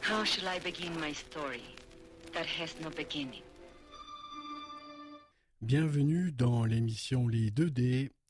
How 0.00 0.24
shall 0.24 0.48
I 0.48 0.58
begin 0.58 0.98
my 0.98 1.12
story 1.12 1.62
that 2.32 2.46
has 2.46 2.74
no 2.80 2.90
beginning? 2.90 3.42
Bienvenue 5.62 6.32
dans 6.32 6.64
l'émission 6.64 7.28
Les 7.28 7.50
2D. 7.50 8.10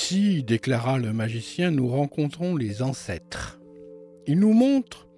Ici, 0.00 0.44
déclara 0.44 0.96
le 0.96 1.12
magicien, 1.12 1.72
nous 1.72 1.88
rencontrons 1.88 2.54
les 2.54 2.82
ancêtres. 2.82 3.60
Ils 4.28 4.38
nous 4.38 4.52
montrent 4.52 5.08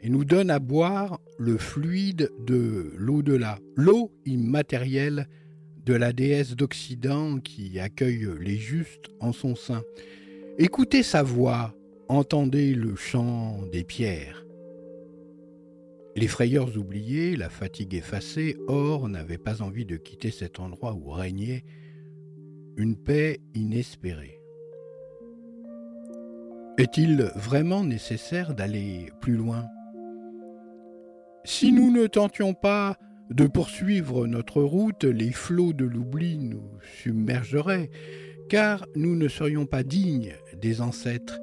et 0.00 0.08
nous 0.08 0.24
donnent 0.24 0.50
à 0.50 0.58
boire 0.58 1.20
le 1.38 1.58
fluide 1.58 2.30
de 2.40 2.92
l'au-delà, 2.96 3.58
l'eau 3.76 4.10
immatérielle 4.24 5.28
de 5.84 5.92
la 5.92 6.14
déesse 6.14 6.56
d'Occident 6.56 7.40
qui 7.40 7.78
accueille 7.78 8.26
les 8.40 8.56
justes 8.56 9.10
en 9.20 9.32
son 9.32 9.54
sein. 9.54 9.82
Écoutez 10.58 11.02
sa 11.02 11.22
voix, 11.22 11.74
entendez 12.08 12.74
le 12.74 12.96
chant 12.96 13.60
des 13.70 13.84
pierres. 13.84 14.46
Les 16.16 16.26
frayeurs 16.26 16.74
oubliés, 16.78 17.36
la 17.36 17.50
fatigue 17.50 17.94
effacée, 17.94 18.56
Or 18.66 19.10
n'avait 19.10 19.36
pas 19.36 19.60
envie 19.60 19.84
de 19.84 19.98
quitter 19.98 20.30
cet 20.30 20.58
endroit 20.58 20.94
où 20.94 21.10
régnait 21.10 21.64
une 22.76 22.96
paix 22.96 23.40
inespérée. 23.54 24.40
Est-il 26.78 27.30
vraiment 27.36 27.84
nécessaire 27.84 28.54
d'aller 28.54 29.10
plus 29.20 29.36
loin? 29.36 29.64
Si 31.44 31.72
nous 31.72 31.90
ne 31.90 32.06
tentions 32.06 32.52
pas 32.52 32.98
de 33.30 33.46
poursuivre 33.46 34.26
notre 34.26 34.62
route, 34.62 35.04
les 35.04 35.32
flots 35.32 35.72
de 35.72 35.86
l'oubli 35.86 36.38
nous 36.38 36.70
submergeraient, 37.00 37.90
car 38.50 38.86
nous 38.94 39.16
ne 39.16 39.28
serions 39.28 39.64
pas 39.64 39.82
dignes 39.82 40.34
des 40.60 40.80
ancêtres. 40.80 41.40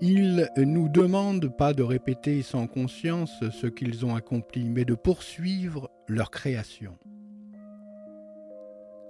Ils 0.00 0.48
nous 0.56 0.88
demandent 0.88 1.54
pas 1.56 1.74
de 1.74 1.82
répéter 1.82 2.42
sans 2.42 2.66
conscience 2.66 3.44
ce 3.50 3.66
qu'ils 3.66 4.06
ont 4.06 4.16
accompli, 4.16 4.70
mais 4.70 4.84
de 4.84 4.94
poursuivre 4.94 5.90
leur 6.08 6.30
création. 6.30 6.96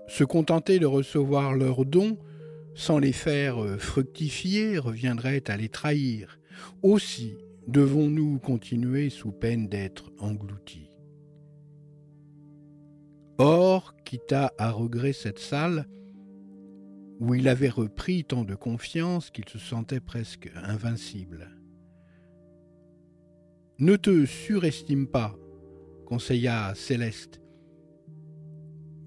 Se 0.08 0.24
contenter 0.24 0.78
de 0.78 0.86
recevoir 0.86 1.54
leurs 1.54 1.84
dons 1.84 2.18
sans 2.74 2.98
les 2.98 3.12
faire 3.12 3.58
fructifier 3.78 4.78
reviendrait 4.78 5.50
à 5.50 5.56
les 5.56 5.68
trahir. 5.68 6.38
Aussi 6.82 7.36
devons-nous 7.66 8.38
continuer 8.38 9.10
sous 9.10 9.32
peine 9.32 9.68
d'être 9.68 10.12
engloutis. 10.18 10.90
Or, 13.38 13.94
quitta 14.04 14.52
à 14.58 14.70
regret 14.70 15.12
cette 15.12 15.38
salle, 15.38 15.86
où 17.20 17.34
il 17.34 17.48
avait 17.48 17.68
repris 17.68 18.24
tant 18.24 18.44
de 18.44 18.54
confiance 18.54 19.30
qu'il 19.30 19.48
se 19.48 19.58
sentait 19.58 20.00
presque 20.00 20.50
invincible. 20.56 21.50
Ne 23.78 23.96
te 23.96 24.26
surestime 24.26 25.06
pas, 25.06 25.36
conseilla 26.06 26.72
Céleste. 26.74 27.41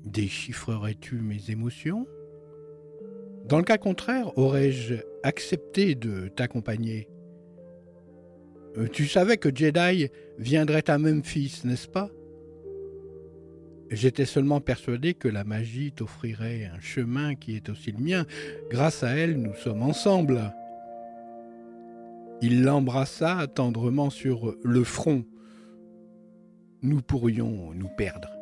Déchiffrerais-tu 0.05 1.15
mes 1.15 1.49
émotions? 1.49 2.07
Dans 3.47 3.57
le 3.57 3.63
cas 3.63 3.77
contraire, 3.77 4.37
aurais-je 4.37 4.95
accepté 5.23 5.95
de 5.95 6.27
t'accompagner? 6.29 7.07
Euh, 8.77 8.87
Tu 8.87 9.07
savais 9.07 9.37
que 9.37 9.49
Jedi 9.53 10.09
viendrait 10.37 10.89
à 10.89 10.97
Memphis, 10.97 11.61
n'est-ce 11.63 11.87
pas? 11.87 12.09
J'étais 13.91 14.25
seulement 14.25 14.61
persuadé 14.61 15.13
que 15.13 15.27
la 15.27 15.43
magie 15.43 15.91
t'offrirait 15.91 16.65
un 16.65 16.79
chemin 16.79 17.35
qui 17.35 17.55
est 17.55 17.69
aussi 17.69 17.91
le 17.91 18.03
mien. 18.03 18.25
Grâce 18.69 19.03
à 19.03 19.15
elle, 19.15 19.37
nous 19.37 19.53
sommes 19.53 19.83
ensemble. 19.83 20.53
Il 22.41 22.63
l'embrassa 22.63 23.45
tendrement 23.47 24.09
sur 24.09 24.55
le 24.63 24.83
front. 24.83 25.23
Nous 26.81 27.01
pourrions 27.01 27.73
nous 27.73 27.89
perdre. 27.95 28.34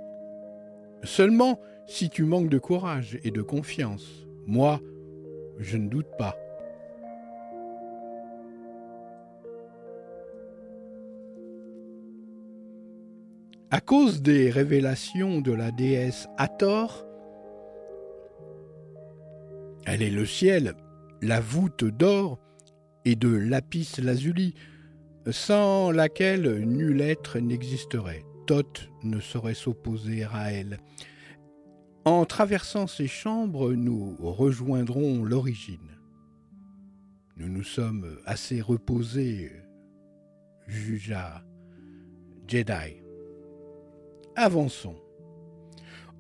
Seulement 1.04 1.60
si 1.86 2.10
tu 2.10 2.24
manques 2.24 2.50
de 2.50 2.60
courage 2.60 3.20
et 3.24 3.32
de 3.32 3.42
confiance. 3.42 4.26
Moi, 4.46 4.80
je 5.60 5.78
ne 5.78 5.90
doute 5.90 6.08
pas. 6.18 6.36
À 13.70 13.82
cause 13.82 14.22
des 14.22 14.50
révélations 14.50 15.42
de 15.42 15.52
la 15.52 15.72
déesse 15.72 16.28
Hathor, 16.38 17.06
elle 19.86 20.02
est 20.02 20.12
le 20.12 20.26
ciel, 20.26 20.76
la 21.22 21.40
voûte 21.40 21.84
d'or 21.84 22.40
et 23.04 23.16
de 23.16 23.30
lapis 23.30 23.96
lazuli, 24.02 24.54
sans 25.30 25.92
laquelle 25.92 26.60
nul 26.66 27.02
être 27.02 27.40
n'existerait. 27.40 28.24
Thoth 28.46 28.90
ne 29.04 29.20
saurait 29.20 29.54
s'opposer 29.54 30.24
à 30.24 30.52
elle. 30.52 30.80
En 32.06 32.26
traversant 32.26 32.88
ces 32.88 33.08
chambres, 33.08 33.74
nous 33.74 34.16
rejoindrons 34.20 35.24
l'origine. 35.24 35.98
Nous 37.38 37.48
nous 37.48 37.64
sommes 37.64 38.18
assez 38.26 38.62
reposés, 38.62 39.52
jugea 40.68 41.44
Jedi. 42.48 43.02
Avançons. 44.36 44.98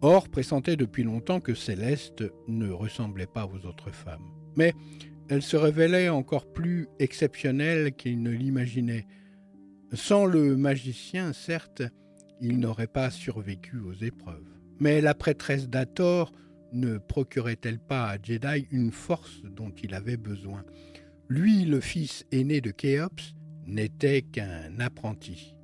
Or 0.01 0.29
pressentait 0.29 0.75
depuis 0.75 1.03
longtemps 1.03 1.39
que 1.39 1.53
Céleste 1.53 2.23
ne 2.47 2.69
ressemblait 2.69 3.27
pas 3.27 3.45
aux 3.45 3.65
autres 3.65 3.91
femmes. 3.91 4.25
Mais 4.55 4.73
elle 5.29 5.41
se 5.41 5.57
révélait 5.57 6.09
encore 6.09 6.51
plus 6.51 6.87
exceptionnelle 6.99 7.93
qu'il 7.93 8.21
ne 8.21 8.31
l'imaginait. 8.31 9.05
Sans 9.93 10.25
le 10.25 10.55
magicien, 10.55 11.33
certes, 11.33 11.83
il 12.43 12.59
n'aurait 12.59 12.87
pas 12.87 13.09
survécu 13.09 13.79
aux 13.79 13.93
épreuves. 13.93 14.43
Mais 14.79 14.99
la 14.99 15.15
prêtresse 15.15 15.69
d'Ator 15.69 16.33
ne 16.73 16.97
procurait-elle 16.97 17.79
pas 17.79 18.09
à 18.09 18.17
Jedi 18.21 18.67
une 18.69 18.91
force 18.91 19.41
dont 19.43 19.71
il 19.81 19.93
avait 19.93 20.17
besoin? 20.17 20.65
Lui, 21.29 21.63
le 21.63 21.79
fils 21.79 22.25
aîné 22.31 22.59
de 22.59 22.71
Khéops, 22.71 23.33
n'était 23.65 24.23
qu'un 24.23 24.77
apprenti. 24.79 25.55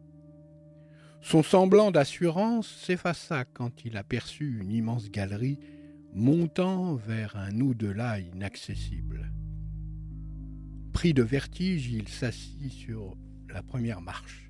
Son 1.19 1.43
semblant 1.43 1.91
d'assurance 1.91 2.67
s'effaça 2.67 3.43
quand 3.43 3.83
il 3.83 3.97
aperçut 3.97 4.61
une 4.61 4.71
immense 4.71 5.11
galerie 5.11 5.59
montant 6.13 6.95
vers 6.95 7.35
un 7.35 7.59
au-delà 7.59 8.21
inaccessible. 8.21 9.33
Pris 10.93 11.13
de 11.13 11.23
vertige, 11.23 11.91
il 11.91 12.07
s'assit 12.07 12.71
sur 12.71 13.17
la 13.49 13.61
première 13.63 13.99
marche. 13.99 14.48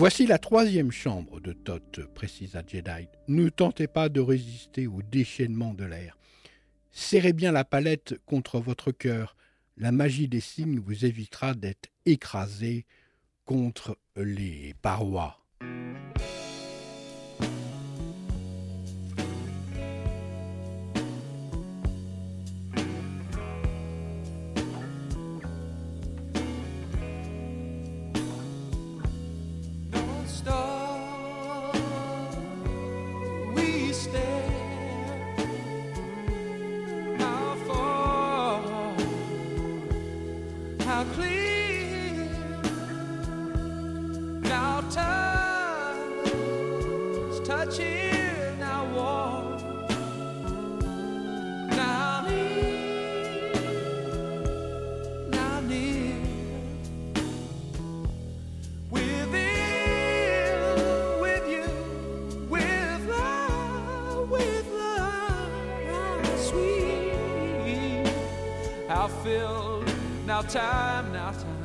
Voici 0.00 0.24
la 0.24 0.38
troisième 0.38 0.90
chambre 0.90 1.40
de 1.40 1.52
Thoth, 1.52 2.00
précisa 2.14 2.62
Jedi. 2.66 3.06
Ne 3.28 3.50
tentez 3.50 3.86
pas 3.86 4.08
de 4.08 4.18
résister 4.22 4.86
au 4.86 5.02
déchaînement 5.02 5.74
de 5.74 5.84
l'air. 5.84 6.16
Serrez 6.90 7.34
bien 7.34 7.52
la 7.52 7.66
palette 7.66 8.18
contre 8.24 8.60
votre 8.60 8.92
cœur. 8.92 9.36
La 9.76 9.92
magie 9.92 10.26
des 10.26 10.40
signes 10.40 10.78
vous 10.78 11.04
évitera 11.04 11.52
d'être 11.52 11.90
écrasé 12.06 12.86
contre 13.44 13.98
les 14.16 14.72
parois. 14.80 15.39
Time, 71.12 71.12
now 71.12 71.32
time. 71.32 71.64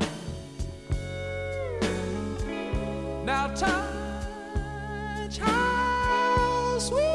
Now 3.25 3.47
touch, 3.55 5.38
how 5.39 6.79
sweet, 6.79 7.14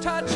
touch, 0.00 0.29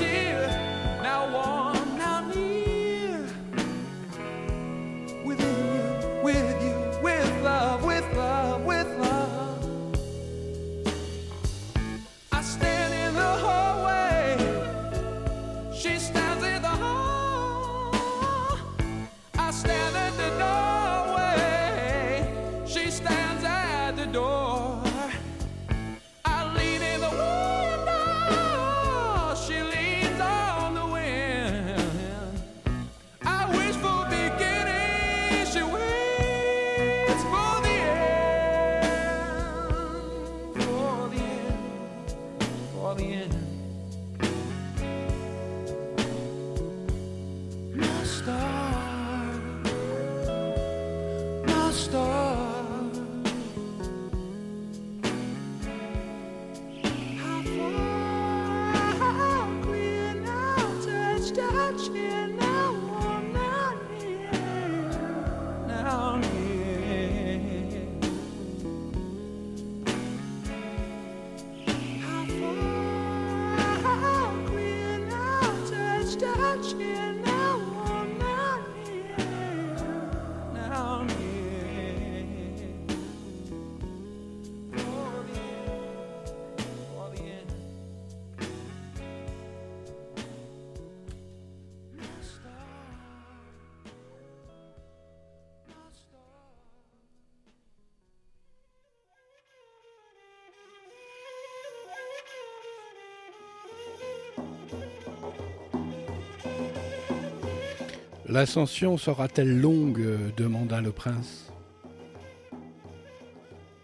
L'ascension 108.34 108.98
sera-t-elle 108.98 109.60
longue 109.60 110.04
demanda 110.36 110.80
le 110.80 110.90
prince. 110.90 111.52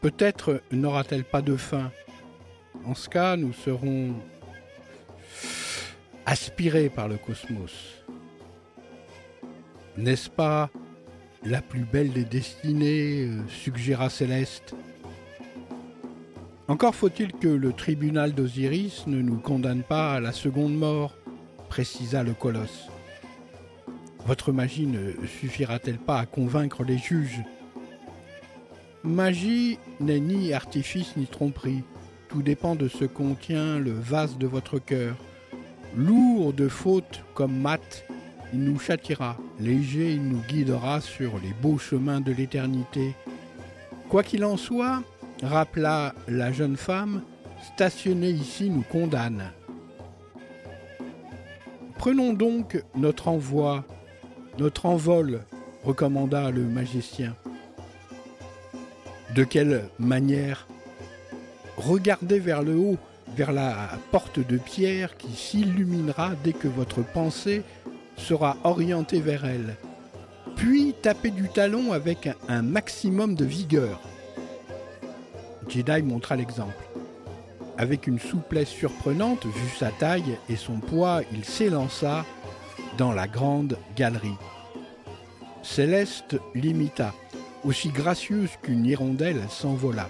Peut-être 0.01 0.61
n'aura-t-elle 0.73 1.23
pas 1.23 1.41
de 1.41 1.55
fin. 1.55 1.93
En 2.85 2.97
ce 2.97 3.09
cas, 3.09 3.37
nous 3.37 3.53
serons 3.53 4.13
aspirés 6.27 6.89
par 6.89 7.07
le 7.07 7.17
cosmos. 7.17 8.03
N'est-ce 9.97 10.29
pas 10.29 10.69
la 11.45 11.63
plus 11.63 11.85
belle 11.85 12.11
des 12.13 12.25
destinées, 12.25 13.29
euh, 13.29 13.47
suggéra 13.47 14.11
Céleste 14.11 14.75
Encore 16.67 16.97
faut-il 16.97 17.31
que 17.35 17.47
le 17.47 17.73
tribunal 17.73 18.33
d'Osiris 18.35 19.07
ne 19.07 19.23
nous 19.23 19.39
condamne 19.39 19.85
pas 19.85 20.15
à 20.15 20.21
la 20.21 20.33
seconde 20.33 20.75
mort, 20.75 21.15
précisa 21.69 22.25
le 22.25 22.35
colosse. 22.35 22.90
Votre 24.31 24.53
magie 24.53 24.87
ne 24.87 25.11
suffira-t-elle 25.27 25.99
pas 25.99 26.21
à 26.21 26.25
convaincre 26.25 26.85
les 26.85 26.99
juges 26.99 27.43
Magie 29.03 29.77
n'est 29.99 30.21
ni 30.21 30.53
artifice 30.53 31.17
ni 31.17 31.27
tromperie. 31.27 31.83
Tout 32.29 32.41
dépend 32.41 32.77
de 32.77 32.87
ce 32.87 33.05
contient 33.07 33.81
le 33.81 33.91
vase 33.91 34.39
de 34.39 34.47
votre 34.47 34.79
cœur. 34.79 35.17
Lourd 35.97 36.53
de 36.53 36.69
fautes 36.69 37.25
comme 37.35 37.59
mat, 37.59 38.05
il 38.53 38.63
nous 38.63 38.79
châtiera. 38.79 39.37
Léger, 39.59 40.13
il 40.13 40.23
nous 40.23 40.43
guidera 40.49 41.01
sur 41.01 41.33
les 41.43 41.53
beaux 41.61 41.79
chemins 41.79 42.21
de 42.21 42.31
l'éternité. 42.31 43.17
Quoi 44.09 44.23
qu'il 44.23 44.45
en 44.45 44.57
soit, 44.57 45.03
rappela 45.43 46.15
la 46.29 46.53
jeune 46.53 46.77
femme, 46.77 47.23
stationner 47.75 48.31
ici 48.31 48.71
nous 48.71 48.85
condamne. 48.89 49.51
Prenons 51.99 52.33
donc 52.33 52.81
notre 52.95 53.27
envoi, 53.27 53.85
notre 54.61 54.85
envol, 54.85 55.41
recommanda 55.85 56.51
le 56.51 56.61
magicien. 56.63 57.35
De 59.35 59.43
quelle 59.43 59.85
manière? 59.99 60.67
Regardez 61.79 62.39
vers 62.39 62.63
le 62.63 62.77
haut, 62.77 62.99
vers 63.35 63.53
la 63.53 63.89
porte 64.11 64.39
de 64.39 64.59
pierre 64.59 65.17
qui 65.17 65.33
s'illuminera 65.33 66.33
dès 66.45 66.53
que 66.53 66.69
votre 66.69 67.03
pensée 67.03 67.63
sera 68.19 68.59
orientée 68.65 69.21
vers 69.21 69.47
elle. 69.47 69.77
Puis 70.57 70.95
tapez 71.01 71.31
du 71.31 71.49
talon 71.49 71.93
avec 71.93 72.29
un- 72.49 72.61
maximum 72.61 73.35
de 73.35 73.47
vigueur. 73.47 73.99
Jedi 75.69 76.03
montra 76.03 76.37
l'exemple. 76.37 76.85
Avec 77.79 78.07
une 78.07 78.19
souplesse 78.19 78.69
surprenante, 78.69 79.47
vu 79.47 79.69
sa 79.79 79.89
taille 79.91 80.37
et 80.51 80.57
son 80.57 80.81
poids, 80.81 81.23
il 81.33 81.47
s'élança 81.47 82.27
dans 82.99 83.13
la 83.13 83.27
grande 83.27 83.79
galerie. 83.97 84.37
Céleste 85.63 86.39
l'imita. 86.55 87.15
Aussi 87.65 87.91
gracieuse 87.91 88.51
qu'une 88.63 88.87
hirondelle, 88.87 89.41
elle 89.43 89.51
s'envola. 89.51 90.09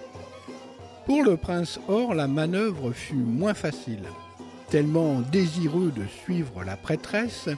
Pour 1.06 1.24
le 1.24 1.36
prince 1.36 1.80
Or, 1.88 2.14
la 2.14 2.28
manœuvre 2.28 2.92
fut 2.92 3.14
moins 3.14 3.54
facile. 3.54 4.04
Tellement 4.68 5.20
désireux 5.32 5.92
de 5.96 6.04
suivre 6.06 6.62
la 6.62 6.76
prêtresse, 6.76 7.48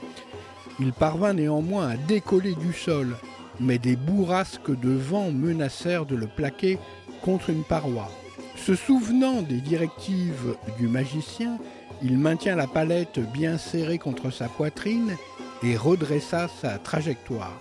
il 0.79 0.91
parvint 0.91 1.33
néanmoins 1.33 1.89
à 1.89 1.97
décoller 1.97 2.55
du 2.55 2.73
sol, 2.73 3.15
mais 3.59 3.77
des 3.77 3.95
bourrasques 3.95 4.77
de 4.79 4.89
vent 4.89 5.29
menacèrent 5.31 6.07
de 6.07 6.15
le 6.15 6.25
plaquer 6.25 6.79
contre 7.21 7.51
une 7.51 7.63
paroi. 7.63 8.09
Se 8.55 8.75
souvenant 8.75 9.41
des 9.43 9.61
directives 9.61 10.55
du 10.79 10.87
magicien, 10.87 11.59
il 12.03 12.17
maintient 12.17 12.57
la 12.57 12.67
palette 12.67 13.19
bien 13.31 13.57
serrée 13.57 13.97
contre 13.97 14.29
sa 14.29 14.49
poitrine 14.49 15.15
et 15.63 15.77
redressa 15.77 16.49
sa 16.61 16.77
trajectoire. 16.77 17.57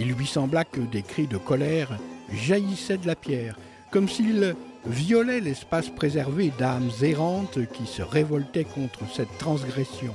Il 0.00 0.12
lui 0.12 0.26
sembla 0.26 0.64
que 0.64 0.80
des 0.80 1.02
cris 1.02 1.28
de 1.28 1.36
colère 1.36 1.96
jaillissaient 2.32 2.98
de 2.98 3.06
la 3.06 3.14
pierre, 3.14 3.56
comme 3.92 4.08
s'il 4.08 4.56
violait 4.86 5.40
l'espace 5.40 5.88
préservé 5.88 6.52
d'âmes 6.58 6.90
errantes 7.00 7.60
qui 7.72 7.86
se 7.86 8.02
révoltaient 8.02 8.64
contre 8.64 9.00
cette 9.14 9.38
transgression. 9.38 10.14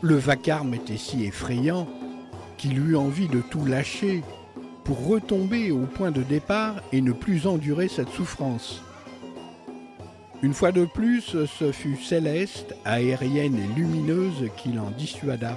Le 0.00 0.14
vacarme 0.14 0.74
était 0.74 0.96
si 0.96 1.24
effrayant 1.24 1.88
qu'il 2.58 2.78
eut 2.78 2.96
envie 2.96 3.28
de 3.28 3.40
tout 3.40 3.64
lâcher 3.66 4.22
pour 4.84 5.04
retomber 5.04 5.72
au 5.72 5.86
point 5.86 6.12
de 6.12 6.22
départ 6.22 6.76
et 6.92 7.00
ne 7.00 7.12
plus 7.12 7.48
endurer 7.48 7.88
cette 7.88 8.10
souffrance. 8.10 8.83
Une 10.44 10.52
fois 10.52 10.72
de 10.72 10.84
plus, 10.84 11.22
ce 11.46 11.72
fut 11.72 11.96
Céleste, 11.96 12.76
aérienne 12.84 13.58
et 13.58 13.78
lumineuse, 13.78 14.50
qui 14.58 14.72
l'en 14.72 14.90
dissuada. 14.90 15.56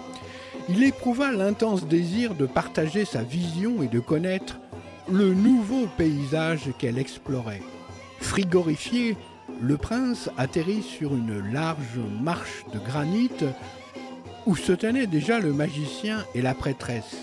Il 0.69 0.81
éprouva 0.81 1.33
l'intense 1.33 1.85
désir 1.85 2.35
de 2.35 2.45
partager 2.45 3.03
sa 3.03 3.21
vision 3.21 3.83
et 3.83 3.89
de 3.89 3.99
connaître 3.99 4.61
le 5.11 5.33
nouveau 5.33 5.87
paysage 5.97 6.71
qu'elle 6.79 6.99
explorait. 6.99 7.61
Frigorifié, 8.21 9.17
le 9.61 9.75
prince 9.75 10.29
atterrit 10.37 10.83
sur 10.83 11.13
une 11.13 11.51
large 11.51 11.99
marche 12.21 12.63
de 12.73 12.79
granit 12.79 13.29
où 14.45 14.55
se 14.55 14.71
tenaient 14.71 15.05
déjà 15.05 15.41
le 15.41 15.51
magicien 15.51 16.23
et 16.33 16.41
la 16.41 16.53
prêtresse. 16.53 17.17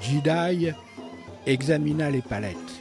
Jedi 0.00 0.68
examina 1.44 2.08
les 2.08 2.22
palettes. 2.22 2.77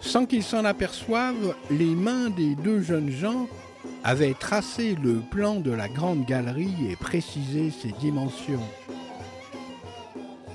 Sans 0.00 0.26
qu'il 0.26 0.42
s'en 0.42 0.64
aperçoive, 0.64 1.54
les 1.70 1.94
mains 1.94 2.30
des 2.30 2.54
deux 2.54 2.80
jeunes 2.80 3.10
gens 3.10 3.46
avaient 4.02 4.34
tracé 4.34 4.96
le 5.02 5.20
plan 5.20 5.56
de 5.56 5.70
la 5.70 5.88
grande 5.88 6.24
galerie 6.24 6.88
et 6.90 6.96
précisé 6.96 7.70
ses 7.70 7.92
dimensions. 7.92 8.66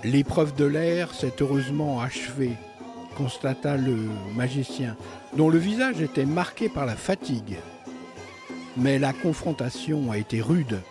L'épreuve 0.04 0.56
de 0.56 0.66
l'air 0.66 1.14
s'est 1.14 1.34
heureusement 1.42 2.02
achevée, 2.02 2.54
constata 3.18 3.78
le 3.78 3.98
magicien, 4.36 4.96
dont 5.36 5.50
le 5.50 5.58
visage 5.58 6.02
était 6.02 6.26
marqué 6.26 6.70
par 6.70 6.86
la 6.86 6.96
fatigue. 6.96 7.58
Mais 8.78 9.00
la 9.00 9.14
confrontation 9.14 10.12
a 10.12 10.18
été 10.18 10.42
rude. 10.42 10.82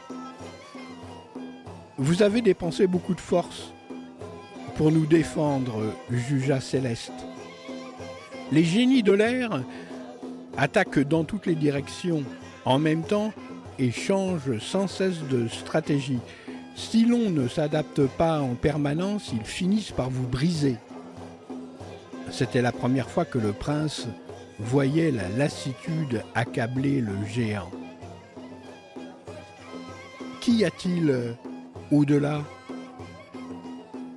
Vous 1.98 2.22
avez 2.22 2.40
dépensé 2.40 2.86
beaucoup 2.86 3.14
de 3.14 3.20
force 3.20 3.72
pour 4.76 4.90
nous 4.90 5.06
défendre, 5.06 5.94
jugea 6.10 6.60
Céleste. 6.60 7.12
Les 8.52 8.64
génies 8.64 9.02
de 9.02 9.12
l'air 9.12 9.62
attaquent 10.56 11.00
dans 11.00 11.24
toutes 11.24 11.46
les 11.46 11.54
directions 11.54 12.22
en 12.64 12.78
même 12.78 13.02
temps 13.02 13.32
et 13.78 13.90
changent 13.90 14.58
sans 14.60 14.86
cesse 14.86 15.20
de 15.30 15.48
stratégie. 15.48 16.20
Si 16.76 17.04
l'on 17.04 17.30
ne 17.30 17.48
s'adapte 17.48 18.06
pas 18.06 18.40
en 18.40 18.54
permanence, 18.54 19.32
ils 19.32 19.44
finissent 19.44 19.92
par 19.92 20.10
vous 20.10 20.26
briser. 20.26 20.76
C'était 22.30 22.62
la 22.62 22.72
première 22.72 23.08
fois 23.08 23.24
que 23.24 23.38
le 23.38 23.52
prince 23.52 24.06
voyait 24.58 25.10
la 25.10 25.28
lassitude 25.28 26.22
accabler 26.34 27.00
le 27.00 27.12
géant. 27.26 27.70
Qu'y 30.40 30.64
a-t-il 30.64 31.36
au-delà? 31.90 32.42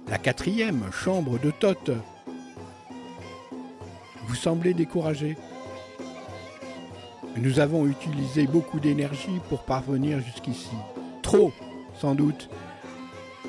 La 0.10 0.18
quatrième 0.18 0.84
chambre 0.92 1.40
de 1.40 1.52
Thoth. 1.52 1.92
Vous 4.28 4.36
semblez 4.36 4.74
découragé. 4.74 5.38
Nous 7.38 7.60
avons 7.60 7.86
utilisé 7.86 8.46
beaucoup 8.46 8.80
d'énergie 8.80 9.40
pour 9.48 9.64
parvenir 9.64 10.20
jusqu'ici. 10.22 10.76
Trop, 11.22 11.52
sans 12.00 12.14
doute. 12.14 12.50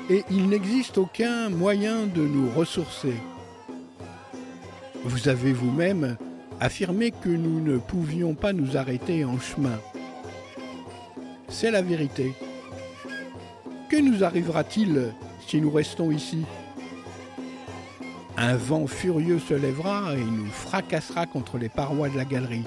Et 0.09 0.23
il 0.31 0.47
n'existe 0.47 0.97
aucun 0.97 1.49
moyen 1.49 2.05
de 2.05 2.21
nous 2.21 2.49
ressourcer. 2.51 3.15
Vous 5.03 5.27
avez 5.27 5.53
vous-même 5.53 6.17
affirmé 6.59 7.11
que 7.11 7.29
nous 7.29 7.59
ne 7.59 7.77
pouvions 7.77 8.33
pas 8.33 8.53
nous 8.53 8.77
arrêter 8.77 9.25
en 9.25 9.39
chemin. 9.39 9.79
C'est 11.47 11.71
la 11.71 11.81
vérité. 11.81 12.33
Que 13.89 13.97
nous 13.97 14.23
arrivera-t-il 14.23 15.13
si 15.45 15.59
nous 15.59 15.71
restons 15.71 16.11
ici? 16.11 16.45
Un 18.41 18.55
vent 18.55 18.87
furieux 18.87 19.37
se 19.37 19.53
lèvera 19.53 20.15
et 20.15 20.23
nous 20.23 20.45
fracassera 20.45 21.25
contre 21.25 21.57
les 21.57 21.67
parois 21.67 22.07
de 22.07 22.15
la 22.15 22.23
galerie. 22.23 22.63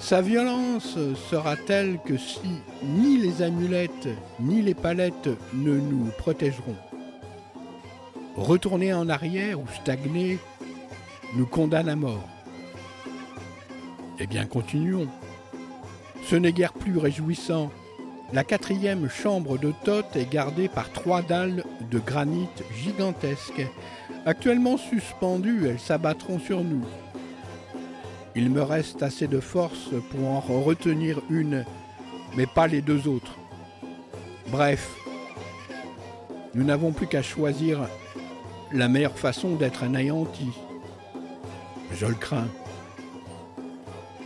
Sa 0.00 0.20
violence 0.20 0.98
sera 1.30 1.54
telle 1.54 2.00
que 2.04 2.16
si 2.16 2.40
ni 2.82 3.18
les 3.18 3.40
amulettes 3.42 4.08
ni 4.40 4.60
les 4.60 4.74
palettes 4.74 5.28
ne 5.54 5.78
nous 5.78 6.06
protégeront. 6.18 6.74
Retourner 8.34 8.92
en 8.92 9.08
arrière 9.08 9.60
ou 9.60 9.66
stagner 9.80 10.40
nous 11.36 11.46
condamne 11.46 11.88
à 11.88 11.94
mort. 11.94 12.28
Eh 14.18 14.26
bien, 14.26 14.46
continuons. 14.46 15.06
Ce 16.24 16.34
n'est 16.34 16.52
guère 16.52 16.72
plus 16.72 16.98
réjouissant. 16.98 17.70
La 18.32 18.42
quatrième 18.42 19.08
chambre 19.08 19.56
de 19.56 19.72
Thoth 19.84 20.16
est 20.16 20.28
gardée 20.28 20.68
par 20.68 20.90
trois 20.90 21.22
dalles 21.22 21.62
de 21.92 22.00
granit 22.00 22.48
gigantesques. 22.74 23.68
Actuellement 24.24 24.76
suspendues, 24.76 25.66
elles 25.66 25.80
s'abattront 25.80 26.38
sur 26.38 26.62
nous. 26.62 26.84
Il 28.36 28.50
me 28.50 28.62
reste 28.62 29.02
assez 29.02 29.26
de 29.26 29.40
force 29.40 29.90
pour 30.10 30.28
en 30.28 30.40
retenir 30.40 31.20
une, 31.28 31.64
mais 32.36 32.46
pas 32.46 32.68
les 32.68 32.82
deux 32.82 33.08
autres. 33.08 33.36
Bref, 34.48 34.90
nous 36.54 36.62
n'avons 36.62 36.92
plus 36.92 37.08
qu'à 37.08 37.22
choisir 37.22 37.80
la 38.72 38.88
meilleure 38.88 39.18
façon 39.18 39.56
d'être 39.56 39.82
anéanti. 39.82 40.50
Je 41.92 42.06
le 42.06 42.14
crains. 42.14 42.48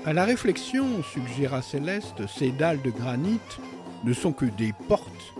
À 0.04 0.12
la 0.12 0.24
réflexion, 0.24 1.02
suggéra 1.02 1.62
Céleste, 1.62 2.26
ces 2.28 2.50
dalles 2.50 2.82
de 2.82 2.90
granit 2.90 3.40
ne 4.04 4.12
sont 4.12 4.32
que 4.32 4.44
des 4.44 4.74
portes 4.88 5.34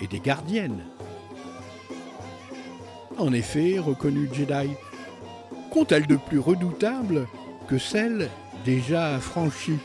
et 0.00 0.08
des 0.08 0.20
gardiennes. 0.20 0.82
En 3.20 3.34
effet, 3.34 3.78
reconnut 3.78 4.30
Jedi, 4.32 4.70
qu'ont-elles 5.70 6.06
de 6.06 6.16
plus 6.16 6.38
redoutable 6.38 7.26
que 7.68 7.76
celles 7.76 8.30
déjà 8.64 9.18
franchies 9.18 9.78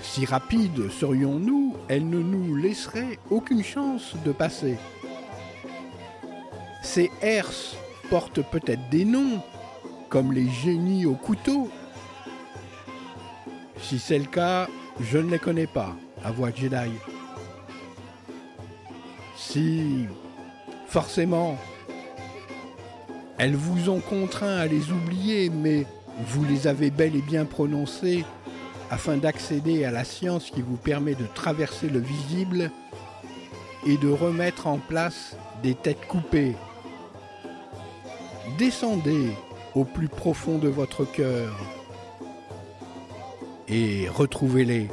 Si 0.00 0.24
rapides 0.24 0.88
serions-nous, 0.92 1.74
elles 1.88 2.08
ne 2.08 2.20
nous 2.20 2.54
laisseraient 2.54 3.18
aucune 3.30 3.64
chance 3.64 4.14
de 4.24 4.30
passer. 4.30 4.76
Ces 6.84 7.10
herses 7.20 7.76
portent 8.10 8.48
peut-être 8.48 8.88
des 8.90 9.04
noms, 9.04 9.42
comme 10.08 10.32
les 10.32 10.48
génies 10.48 11.04
au 11.04 11.14
couteau. 11.14 11.68
Si 13.82 13.98
c'est 13.98 14.20
le 14.20 14.26
cas, 14.26 14.68
je 15.00 15.18
ne 15.18 15.32
les 15.32 15.40
connais 15.40 15.66
pas, 15.66 15.96
avoua 16.24 16.52
Jedi. 16.54 16.92
Si, 19.50 20.06
forcément, 20.88 21.56
elles 23.38 23.56
vous 23.56 23.88
ont 23.88 24.00
contraint 24.00 24.58
à 24.58 24.66
les 24.66 24.92
oublier, 24.92 25.48
mais 25.48 25.86
vous 26.26 26.44
les 26.44 26.66
avez 26.66 26.90
bel 26.90 27.16
et 27.16 27.22
bien 27.22 27.46
prononcées 27.46 28.26
afin 28.90 29.16
d'accéder 29.16 29.86
à 29.86 29.90
la 29.90 30.04
science 30.04 30.50
qui 30.50 30.60
vous 30.60 30.76
permet 30.76 31.14
de 31.14 31.24
traverser 31.34 31.88
le 31.88 31.98
visible 31.98 32.70
et 33.86 33.96
de 33.96 34.10
remettre 34.10 34.66
en 34.66 34.76
place 34.76 35.34
des 35.62 35.74
têtes 35.74 36.06
coupées. 36.06 36.54
Descendez 38.58 39.30
au 39.74 39.84
plus 39.84 40.08
profond 40.08 40.58
de 40.58 40.68
votre 40.68 41.10
cœur 41.10 41.56
et 43.66 44.10
retrouvez-les. 44.10 44.88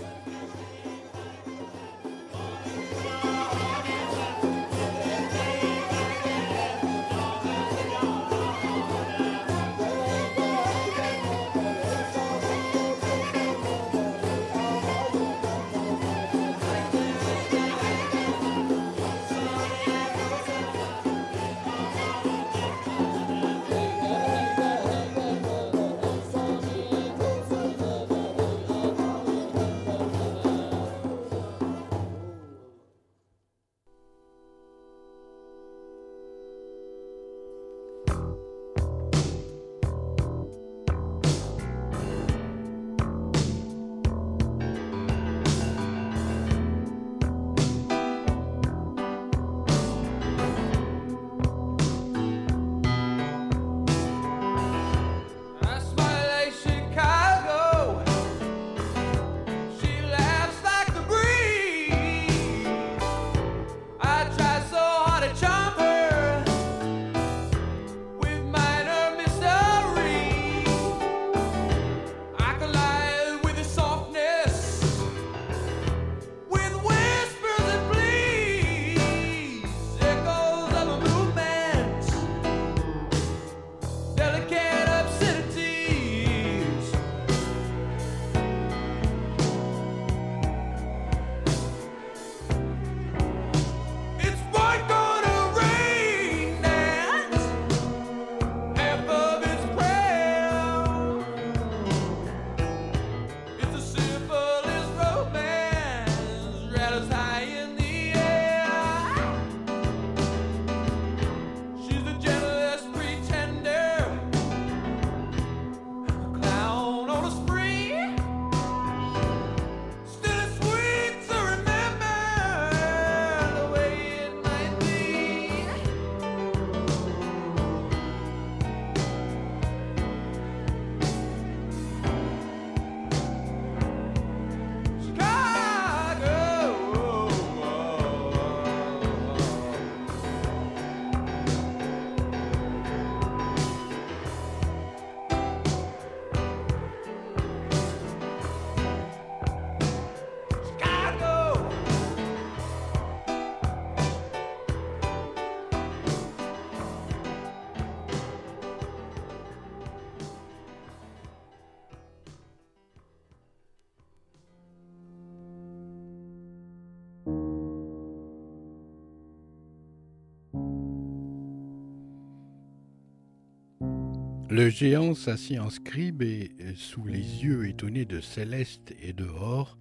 Le 174.56 174.70
géant 174.70 175.14
s'assit 175.16 175.60
en 175.60 175.70
scribe 175.70 176.22
et, 176.22 176.50
sous 176.76 177.06
les 177.06 177.44
yeux 177.44 177.68
étonnés 177.68 178.06
de 178.06 178.22
Céleste 178.22 178.96
et 179.04 179.12
de 179.12 179.26
Or, 179.26 179.78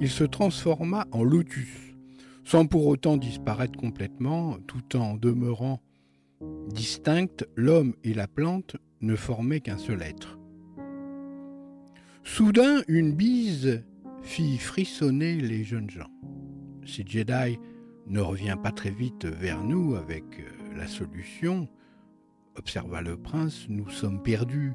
il 0.00 0.08
se 0.08 0.22
transforma 0.22 1.08
en 1.10 1.24
lotus, 1.24 1.96
sans 2.44 2.66
pour 2.66 2.86
autant 2.86 3.16
disparaître 3.16 3.76
complètement, 3.76 4.58
tout 4.68 4.96
en 4.96 5.14
demeurant 5.14 5.80
distincts, 6.68 7.44
l'homme 7.56 7.94
et 8.04 8.14
la 8.14 8.28
plante 8.28 8.76
ne 9.00 9.16
formaient 9.16 9.58
qu'un 9.58 9.76
seul 9.76 10.02
être. 10.02 10.38
Soudain, 12.22 12.82
une 12.86 13.12
bise 13.12 13.82
fit 14.22 14.58
frissonner 14.58 15.34
les 15.40 15.64
jeunes 15.64 15.90
gens. 15.90 16.12
Si 16.84 17.02
Jedi 17.04 17.58
ne 18.06 18.20
revient 18.20 18.56
pas 18.62 18.70
très 18.70 18.90
vite 18.90 19.24
vers 19.24 19.64
nous 19.64 19.96
avec 19.96 20.22
euh, 20.38 20.76
la 20.76 20.86
solution, 20.86 21.68
observa 22.58 23.02
le 23.02 23.16
prince, 23.16 23.66
nous 23.68 23.88
sommes 23.88 24.22
perdus. 24.22 24.74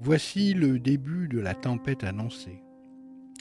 Voici 0.00 0.54
le 0.54 0.78
début 0.78 1.28
de 1.28 1.38
la 1.38 1.54
tempête 1.54 2.04
annoncée. 2.04 2.62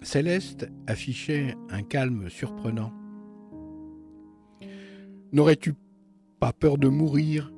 Céleste 0.01 0.69
affichait 0.87 1.55
un 1.69 1.83
calme 1.83 2.29
surprenant. 2.29 2.93
N'aurais-tu 5.31 5.73
pas 6.39 6.53
peur 6.53 6.77
de 6.77 6.87
mourir? 6.87 7.51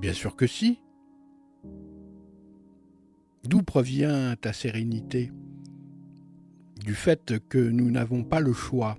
Bien 0.00 0.12
sûr 0.12 0.36
que 0.36 0.46
si. 0.46 0.80
D'où 3.44 3.62
provient 3.62 4.34
ta 4.40 4.52
sérénité? 4.52 5.32
Du 6.84 6.94
fait 6.94 7.38
que 7.48 7.58
nous 7.58 7.90
n'avons 7.90 8.22
pas 8.22 8.40
le 8.40 8.52
choix. 8.52 8.98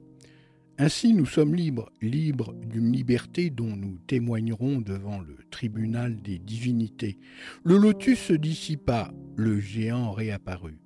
Ainsi 0.79 1.13
nous 1.13 1.25
sommes 1.25 1.55
libres, 1.55 1.91
libres 2.01 2.53
d'une 2.53 2.91
liberté 2.91 3.49
dont 3.49 3.75
nous 3.75 3.97
témoignerons 4.05 4.79
devant 4.79 5.19
le 5.19 5.35
tribunal 5.49 6.21
des 6.21 6.37
divinités. 6.37 7.17
Le 7.63 7.77
lotus 7.77 8.19
se 8.19 8.33
dissipa, 8.33 9.11
le 9.35 9.59
géant 9.59 10.11
réapparut. 10.11 10.79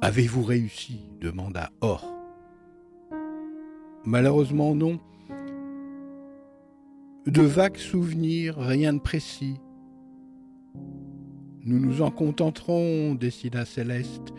Avez-vous 0.00 0.44
réussi? 0.44 1.00
demanda 1.20 1.70
Or. 1.80 2.08
Malheureusement 4.04 4.76
non. 4.76 5.00
De 7.26 7.42
vagues 7.42 7.78
souvenirs, 7.78 8.58
rien 8.58 8.92
de 8.92 9.00
précis. 9.00 9.56
Nous 11.64 11.80
nous 11.80 12.02
en 12.02 12.12
contenterons, 12.12 13.14
décida 13.16 13.64
Céleste. 13.64 14.32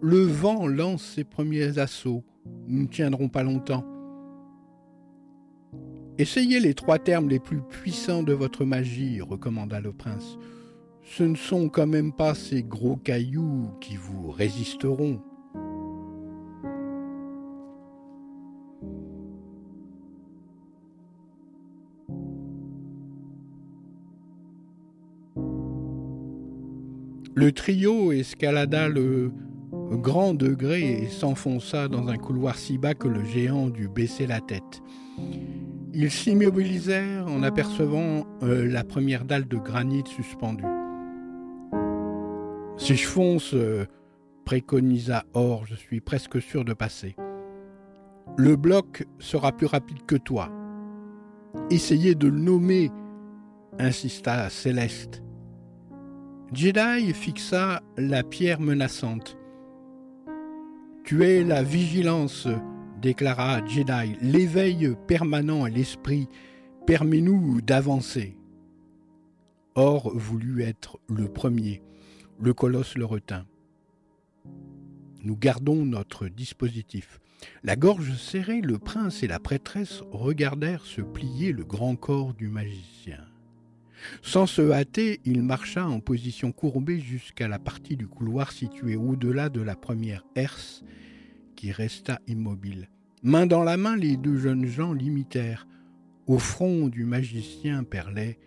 Le 0.00 0.20
vent 0.20 0.66
lance 0.66 1.04
ses 1.04 1.24
premiers 1.24 1.78
assauts. 1.78 2.24
Nous 2.66 2.82
ne 2.82 2.88
tiendrons 2.88 3.28
pas 3.28 3.44
longtemps. 3.44 3.97
Essayez 6.18 6.58
les 6.58 6.74
trois 6.74 6.98
termes 6.98 7.28
les 7.28 7.38
plus 7.38 7.60
puissants 7.60 8.24
de 8.24 8.32
votre 8.32 8.64
magie, 8.64 9.20
recommanda 9.20 9.80
le 9.80 9.92
prince. 9.92 10.36
Ce 11.04 11.22
ne 11.22 11.36
sont 11.36 11.68
quand 11.68 11.86
même 11.86 12.12
pas 12.12 12.34
ces 12.34 12.64
gros 12.64 12.96
cailloux 12.96 13.70
qui 13.80 13.94
vous 13.94 14.32
résisteront. 14.32 15.22
Le 27.36 27.52
trio 27.52 28.10
escalada 28.10 28.88
le 28.88 29.30
grand 29.92 30.34
degré 30.34 31.04
et 31.04 31.06
s'enfonça 31.06 31.86
dans 31.86 32.08
un 32.08 32.16
couloir 32.16 32.56
si 32.56 32.76
bas 32.76 32.94
que 32.94 33.06
le 33.06 33.24
géant 33.24 33.68
dut 33.68 33.86
baisser 33.86 34.26
la 34.26 34.40
tête. 34.40 34.82
Ils 36.00 36.12
s'immobilisèrent 36.12 37.26
en 37.26 37.42
apercevant 37.42 38.24
euh, 38.44 38.64
la 38.68 38.84
première 38.84 39.24
dalle 39.24 39.48
de 39.48 39.56
granit 39.56 40.04
suspendue. 40.06 40.62
Si 42.76 42.94
je 42.94 43.04
fonce, 43.04 43.52
euh, 43.52 43.84
préconisa 44.44 45.24
Or, 45.34 45.66
je 45.66 45.74
suis 45.74 46.00
presque 46.00 46.40
sûr 46.40 46.64
de 46.64 46.72
passer. 46.72 47.16
Le 48.36 48.54
bloc 48.54 49.08
sera 49.18 49.50
plus 49.50 49.66
rapide 49.66 50.06
que 50.06 50.14
toi. 50.14 50.52
Essayez 51.68 52.14
de 52.14 52.28
le 52.28 52.38
nommer, 52.38 52.92
insista 53.80 54.48
Céleste. 54.50 55.24
Jedi 56.52 57.12
fixa 57.12 57.82
la 57.96 58.22
pierre 58.22 58.60
menaçante. 58.60 59.36
Tu 61.02 61.24
es 61.24 61.42
la 61.42 61.64
vigilance, 61.64 62.46
déclara 63.00 63.64
Jedi. 63.66 64.16
L'éveil 64.20 64.94
permanent 65.06 65.64
à 65.64 65.70
l'esprit 65.70 66.28
permet-nous 66.86 67.60
d'avancer. 67.60 68.36
Or 69.74 70.12
voulut 70.16 70.62
être 70.62 70.98
le 71.08 71.28
premier. 71.28 71.82
Le 72.40 72.54
colosse 72.54 72.96
le 72.96 73.04
retint. 73.04 73.46
Nous 75.22 75.36
gardons 75.36 75.84
notre 75.84 76.28
dispositif. 76.28 77.20
La 77.62 77.76
gorge 77.76 78.16
serrée, 78.16 78.60
le 78.60 78.78
prince 78.78 79.22
et 79.22 79.28
la 79.28 79.38
prêtresse 79.38 80.02
regardèrent 80.10 80.84
se 80.84 81.00
plier 81.00 81.52
le 81.52 81.64
grand 81.64 81.96
corps 81.96 82.34
du 82.34 82.48
magicien. 82.48 83.24
Sans 84.22 84.46
se 84.46 84.70
hâter, 84.70 85.20
il 85.24 85.42
marcha 85.42 85.86
en 85.86 86.00
position 86.00 86.52
courbée 86.52 87.00
jusqu'à 87.00 87.48
la 87.48 87.58
partie 87.58 87.96
du 87.96 88.06
couloir 88.06 88.52
située 88.52 88.96
au-delà 88.96 89.48
de 89.48 89.60
la 89.60 89.76
première 89.76 90.24
herse, 90.36 90.84
qui 91.58 91.72
resta 91.72 92.20
immobile. 92.28 92.88
Main 93.24 93.46
dans 93.46 93.64
la 93.64 93.76
main, 93.76 93.96
les 93.96 94.16
deux 94.16 94.36
jeunes 94.36 94.64
gens 94.64 94.92
l'imitèrent. 94.92 95.66
Au 96.28 96.38
front 96.38 96.86
du 96.86 97.04
magicien 97.04 97.82
perlaient 97.82 98.38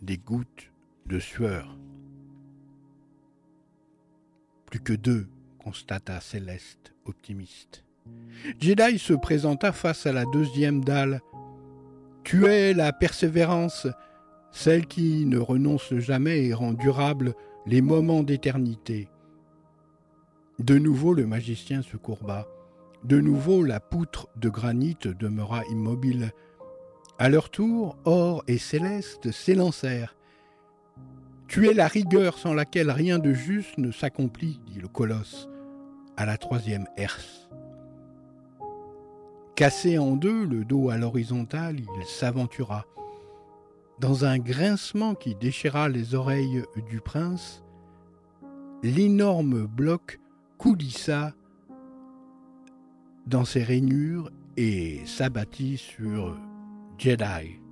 des 0.00 0.16
gouttes 0.16 0.70
de 1.06 1.18
sueur. 1.18 1.76
Plus 4.66 4.78
que 4.78 4.92
deux, 4.92 5.26
constata 5.58 6.20
Céleste, 6.20 6.94
optimiste. 7.04 7.84
Jedi 8.60 9.00
se 9.00 9.14
présenta 9.14 9.72
face 9.72 10.06
à 10.06 10.12
la 10.12 10.24
deuxième 10.26 10.84
dalle. 10.84 11.22
Tu 12.22 12.46
es 12.46 12.74
la 12.74 12.92
persévérance, 12.92 13.88
celle 14.52 14.86
qui 14.86 15.26
ne 15.26 15.38
renonce 15.38 15.92
jamais 15.96 16.44
et 16.44 16.54
rend 16.54 16.74
durable 16.74 17.34
les 17.66 17.80
moments 17.80 18.22
d'éternité. 18.22 19.08
De 20.58 20.78
nouveau 20.78 21.12
le 21.12 21.26
magicien 21.26 21.82
se 21.82 21.98
courba. 21.98 22.46
De 23.04 23.20
nouveau 23.20 23.62
la 23.62 23.78
poutre 23.78 24.28
de 24.36 24.48
granit 24.48 24.96
demeura 25.04 25.62
immobile. 25.66 26.32
À 27.18 27.28
leur 27.28 27.50
tour, 27.50 27.98
Or 28.04 28.42
et 28.48 28.56
Céleste 28.56 29.32
s'élancèrent. 29.32 30.16
Tu 31.46 31.68
es 31.68 31.74
la 31.74 31.88
rigueur 31.88 32.38
sans 32.38 32.54
laquelle 32.54 32.90
rien 32.90 33.18
de 33.18 33.34
juste 33.34 33.76
ne 33.76 33.92
s'accomplit, 33.92 34.60
dit 34.66 34.80
le 34.80 34.88
colosse, 34.88 35.48
à 36.16 36.24
la 36.24 36.38
troisième 36.38 36.86
herse. 36.96 37.50
Cassé 39.56 39.98
en 39.98 40.16
deux, 40.16 40.44
le 40.44 40.64
dos 40.64 40.88
à 40.90 40.96
l'horizontale, 40.96 41.80
il 41.80 42.06
s'aventura. 42.06 42.86
Dans 44.00 44.24
un 44.24 44.38
grincement 44.38 45.14
qui 45.14 45.34
déchira 45.34 45.88
les 45.88 46.14
oreilles 46.14 46.64
du 46.90 47.00
prince, 47.00 47.62
l'énorme 48.82 49.66
bloc 49.66 50.18
coulissa 50.58 51.34
dans 53.26 53.44
ses 53.44 53.62
rainures 53.62 54.30
et 54.56 55.04
s'abattit 55.04 55.76
sur 55.76 56.38
Jedi. 56.98 57.65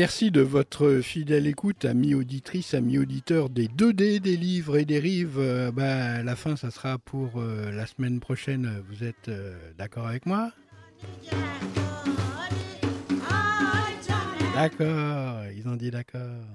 Merci 0.00 0.30
de 0.30 0.40
votre 0.40 1.02
fidèle 1.02 1.46
écoute, 1.46 1.84
amis 1.84 2.14
auditrices, 2.14 2.72
amis 2.72 2.96
auditeurs 2.96 3.50
des 3.50 3.66
2D, 3.68 4.18
des 4.18 4.38
livres 4.38 4.78
et 4.78 4.86
des 4.86 4.98
rives. 4.98 5.38
Euh, 5.38 5.70
bah, 5.70 6.22
la 6.22 6.36
fin, 6.36 6.56
ça 6.56 6.70
sera 6.70 6.96
pour 6.96 7.32
euh, 7.36 7.70
la 7.70 7.84
semaine 7.84 8.18
prochaine. 8.18 8.82
Vous 8.88 9.04
êtes 9.04 9.28
euh, 9.28 9.58
d'accord 9.76 10.06
avec 10.06 10.24
moi? 10.24 10.52
D'accord, 14.54 15.44
ils 15.54 15.68
ont 15.68 15.76
dit 15.76 15.90
d'accord. 15.90 16.46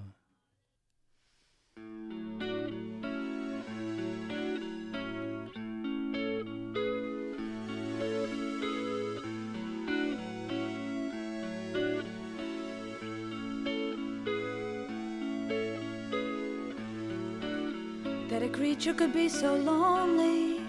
Could 18.74 19.14
be 19.14 19.30
so 19.30 19.56
lonely. 19.56 20.60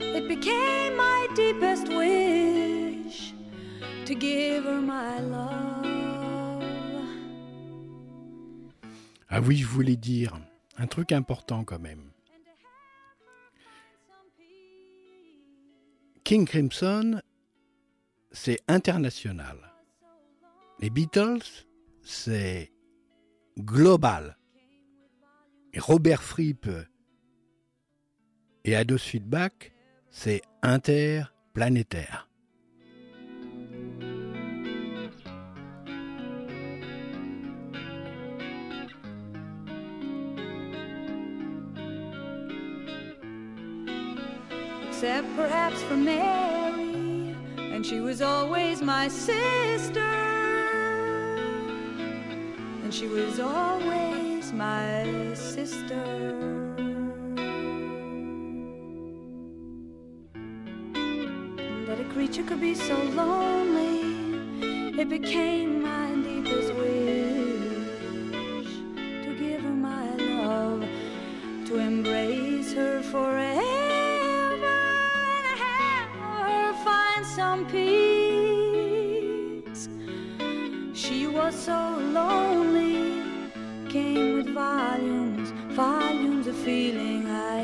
It 0.00 0.28
became 0.28 0.96
my 0.96 1.28
deepest 1.34 1.88
wish 1.88 3.34
to 4.04 4.14
give 4.14 4.64
her 4.64 4.80
my 4.80 5.20
love. 5.20 5.86
Ah 9.28 9.40
oui, 9.40 9.56
je 9.56 9.66
voulais 9.66 9.96
dire 9.96 10.38
un 10.78 10.86
truc 10.86 11.12
important 11.12 11.64
quand 11.64 11.78
même. 11.78 12.10
King 16.24 16.46
Crimson, 16.46 17.20
c'est 18.32 18.60
international. 18.66 19.58
Les 20.80 20.90
Beatles, 20.90 21.66
c'est 22.02 22.72
global. 23.58 24.36
Et 25.72 25.78
Robert 25.78 26.22
Fripp 26.22 26.68
et 28.66 28.74
Ados 28.74 28.98
Feedback, 28.98 29.72
c'est 30.10 30.42
interplanétaire. 30.62 32.28
Except 44.88 45.26
perhaps 45.36 45.80
for 45.82 45.96
Mary, 45.96 47.36
and 47.58 47.84
she 47.84 48.00
was 48.00 48.20
always 48.20 48.82
my 48.82 49.06
sister. 49.08 50.00
And 52.82 52.92
she 52.92 53.06
was 53.06 53.38
always 53.38 54.52
my 54.52 55.34
sister. 55.34 56.65
Creature 62.16 62.44
could 62.44 62.62
be 62.62 62.74
so 62.74 62.96
lonely. 63.12 64.00
It 64.98 65.08
became 65.10 65.82
my 65.82 66.14
deepest 66.14 66.72
wish 66.72 68.70
to 69.22 69.36
give 69.38 69.60
her 69.60 69.68
my 69.68 70.16
love, 70.16 70.82
to 71.66 71.76
embrace 71.76 72.72
her 72.72 73.02
forever, 73.02 73.60
and 75.36 75.58
have 75.60 76.08
her 76.08 76.72
find 76.86 77.26
some 77.26 77.66
peace. 77.66 77.82
She 80.94 81.26
was 81.26 81.54
so 81.54 81.98
lonely, 82.18 83.22
came 83.90 84.36
with 84.38 84.48
volumes, 84.54 85.52
volumes 85.74 86.46
of 86.46 86.56
feeling 86.56 87.28
I 87.28 87.55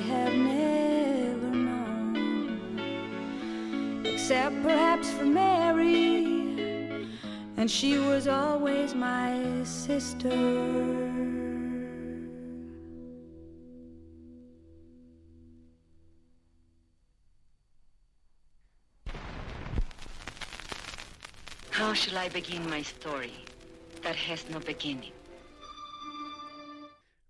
except 4.23 4.63
perhaps 4.63 5.11
for 5.11 5.25
Mary, 5.25 7.09
and 7.57 7.69
she 7.69 7.99
was 7.99 8.29
always 8.29 8.95
my 8.95 9.43
sister. 9.65 10.31
How 21.73 21.93
shall 21.93 22.17
I 22.17 22.29
begin 22.29 22.71
my 22.71 22.83
story 22.83 23.35
that 24.03 24.15
has 24.15 24.49
no 24.51 24.61
beginning? 24.61 25.11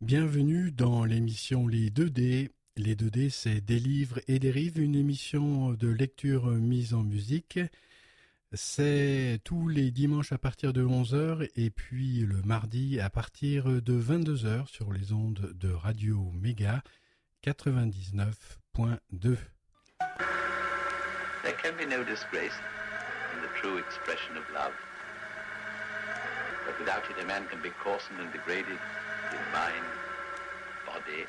Bienvenue 0.02 0.70
dans 0.70 1.06
l'émission 1.06 1.66
Les 1.68 1.88
2D. 1.88 2.50
Les 2.76 2.94
2D, 2.94 3.28
c'est 3.28 3.60
des 3.60 3.78
livres 3.78 4.20
et 4.28 4.38
des 4.38 4.50
une 4.78 4.94
émission 4.94 5.74
de 5.74 5.88
lecture 5.88 6.46
mise 6.46 6.94
en 6.94 7.02
musique. 7.02 7.60
C'est 8.54 9.40
tous 9.44 9.68
les 9.68 9.90
dimanches 9.90 10.32
à 10.32 10.38
partir 10.38 10.72
de 10.72 10.82
11h 10.82 11.50
et 11.54 11.68
puis 11.68 12.20
le 12.20 12.40
mardi 12.42 12.98
à 12.98 13.10
partir 13.10 13.66
de 13.66 14.00
22h 14.00 14.68
sur 14.68 14.90
les 14.90 15.12
ondes 15.12 15.52
de 15.54 15.70
Radio 15.70 16.32
Méga 16.40 16.82
99.2. 17.44 19.36
There 21.42 21.56
can 21.62 21.76
be 21.76 21.84
no 21.84 22.02
disgrace 22.04 22.56
in 23.34 23.42
the 23.42 23.52
true 23.60 23.76
expression 23.76 24.38
of 24.38 24.44
love. 24.54 24.72
But 26.64 26.78
without 26.78 27.02
it, 27.10 27.22
a 27.22 27.26
man 27.26 27.46
can 27.50 27.60
be 27.60 27.70
coarsened 27.84 28.18
and 28.18 28.32
degraded 28.32 28.78
in 29.30 29.52
mind, 29.52 29.84
body, 30.86 31.26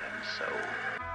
and 0.00 0.24
so. 0.24 1.07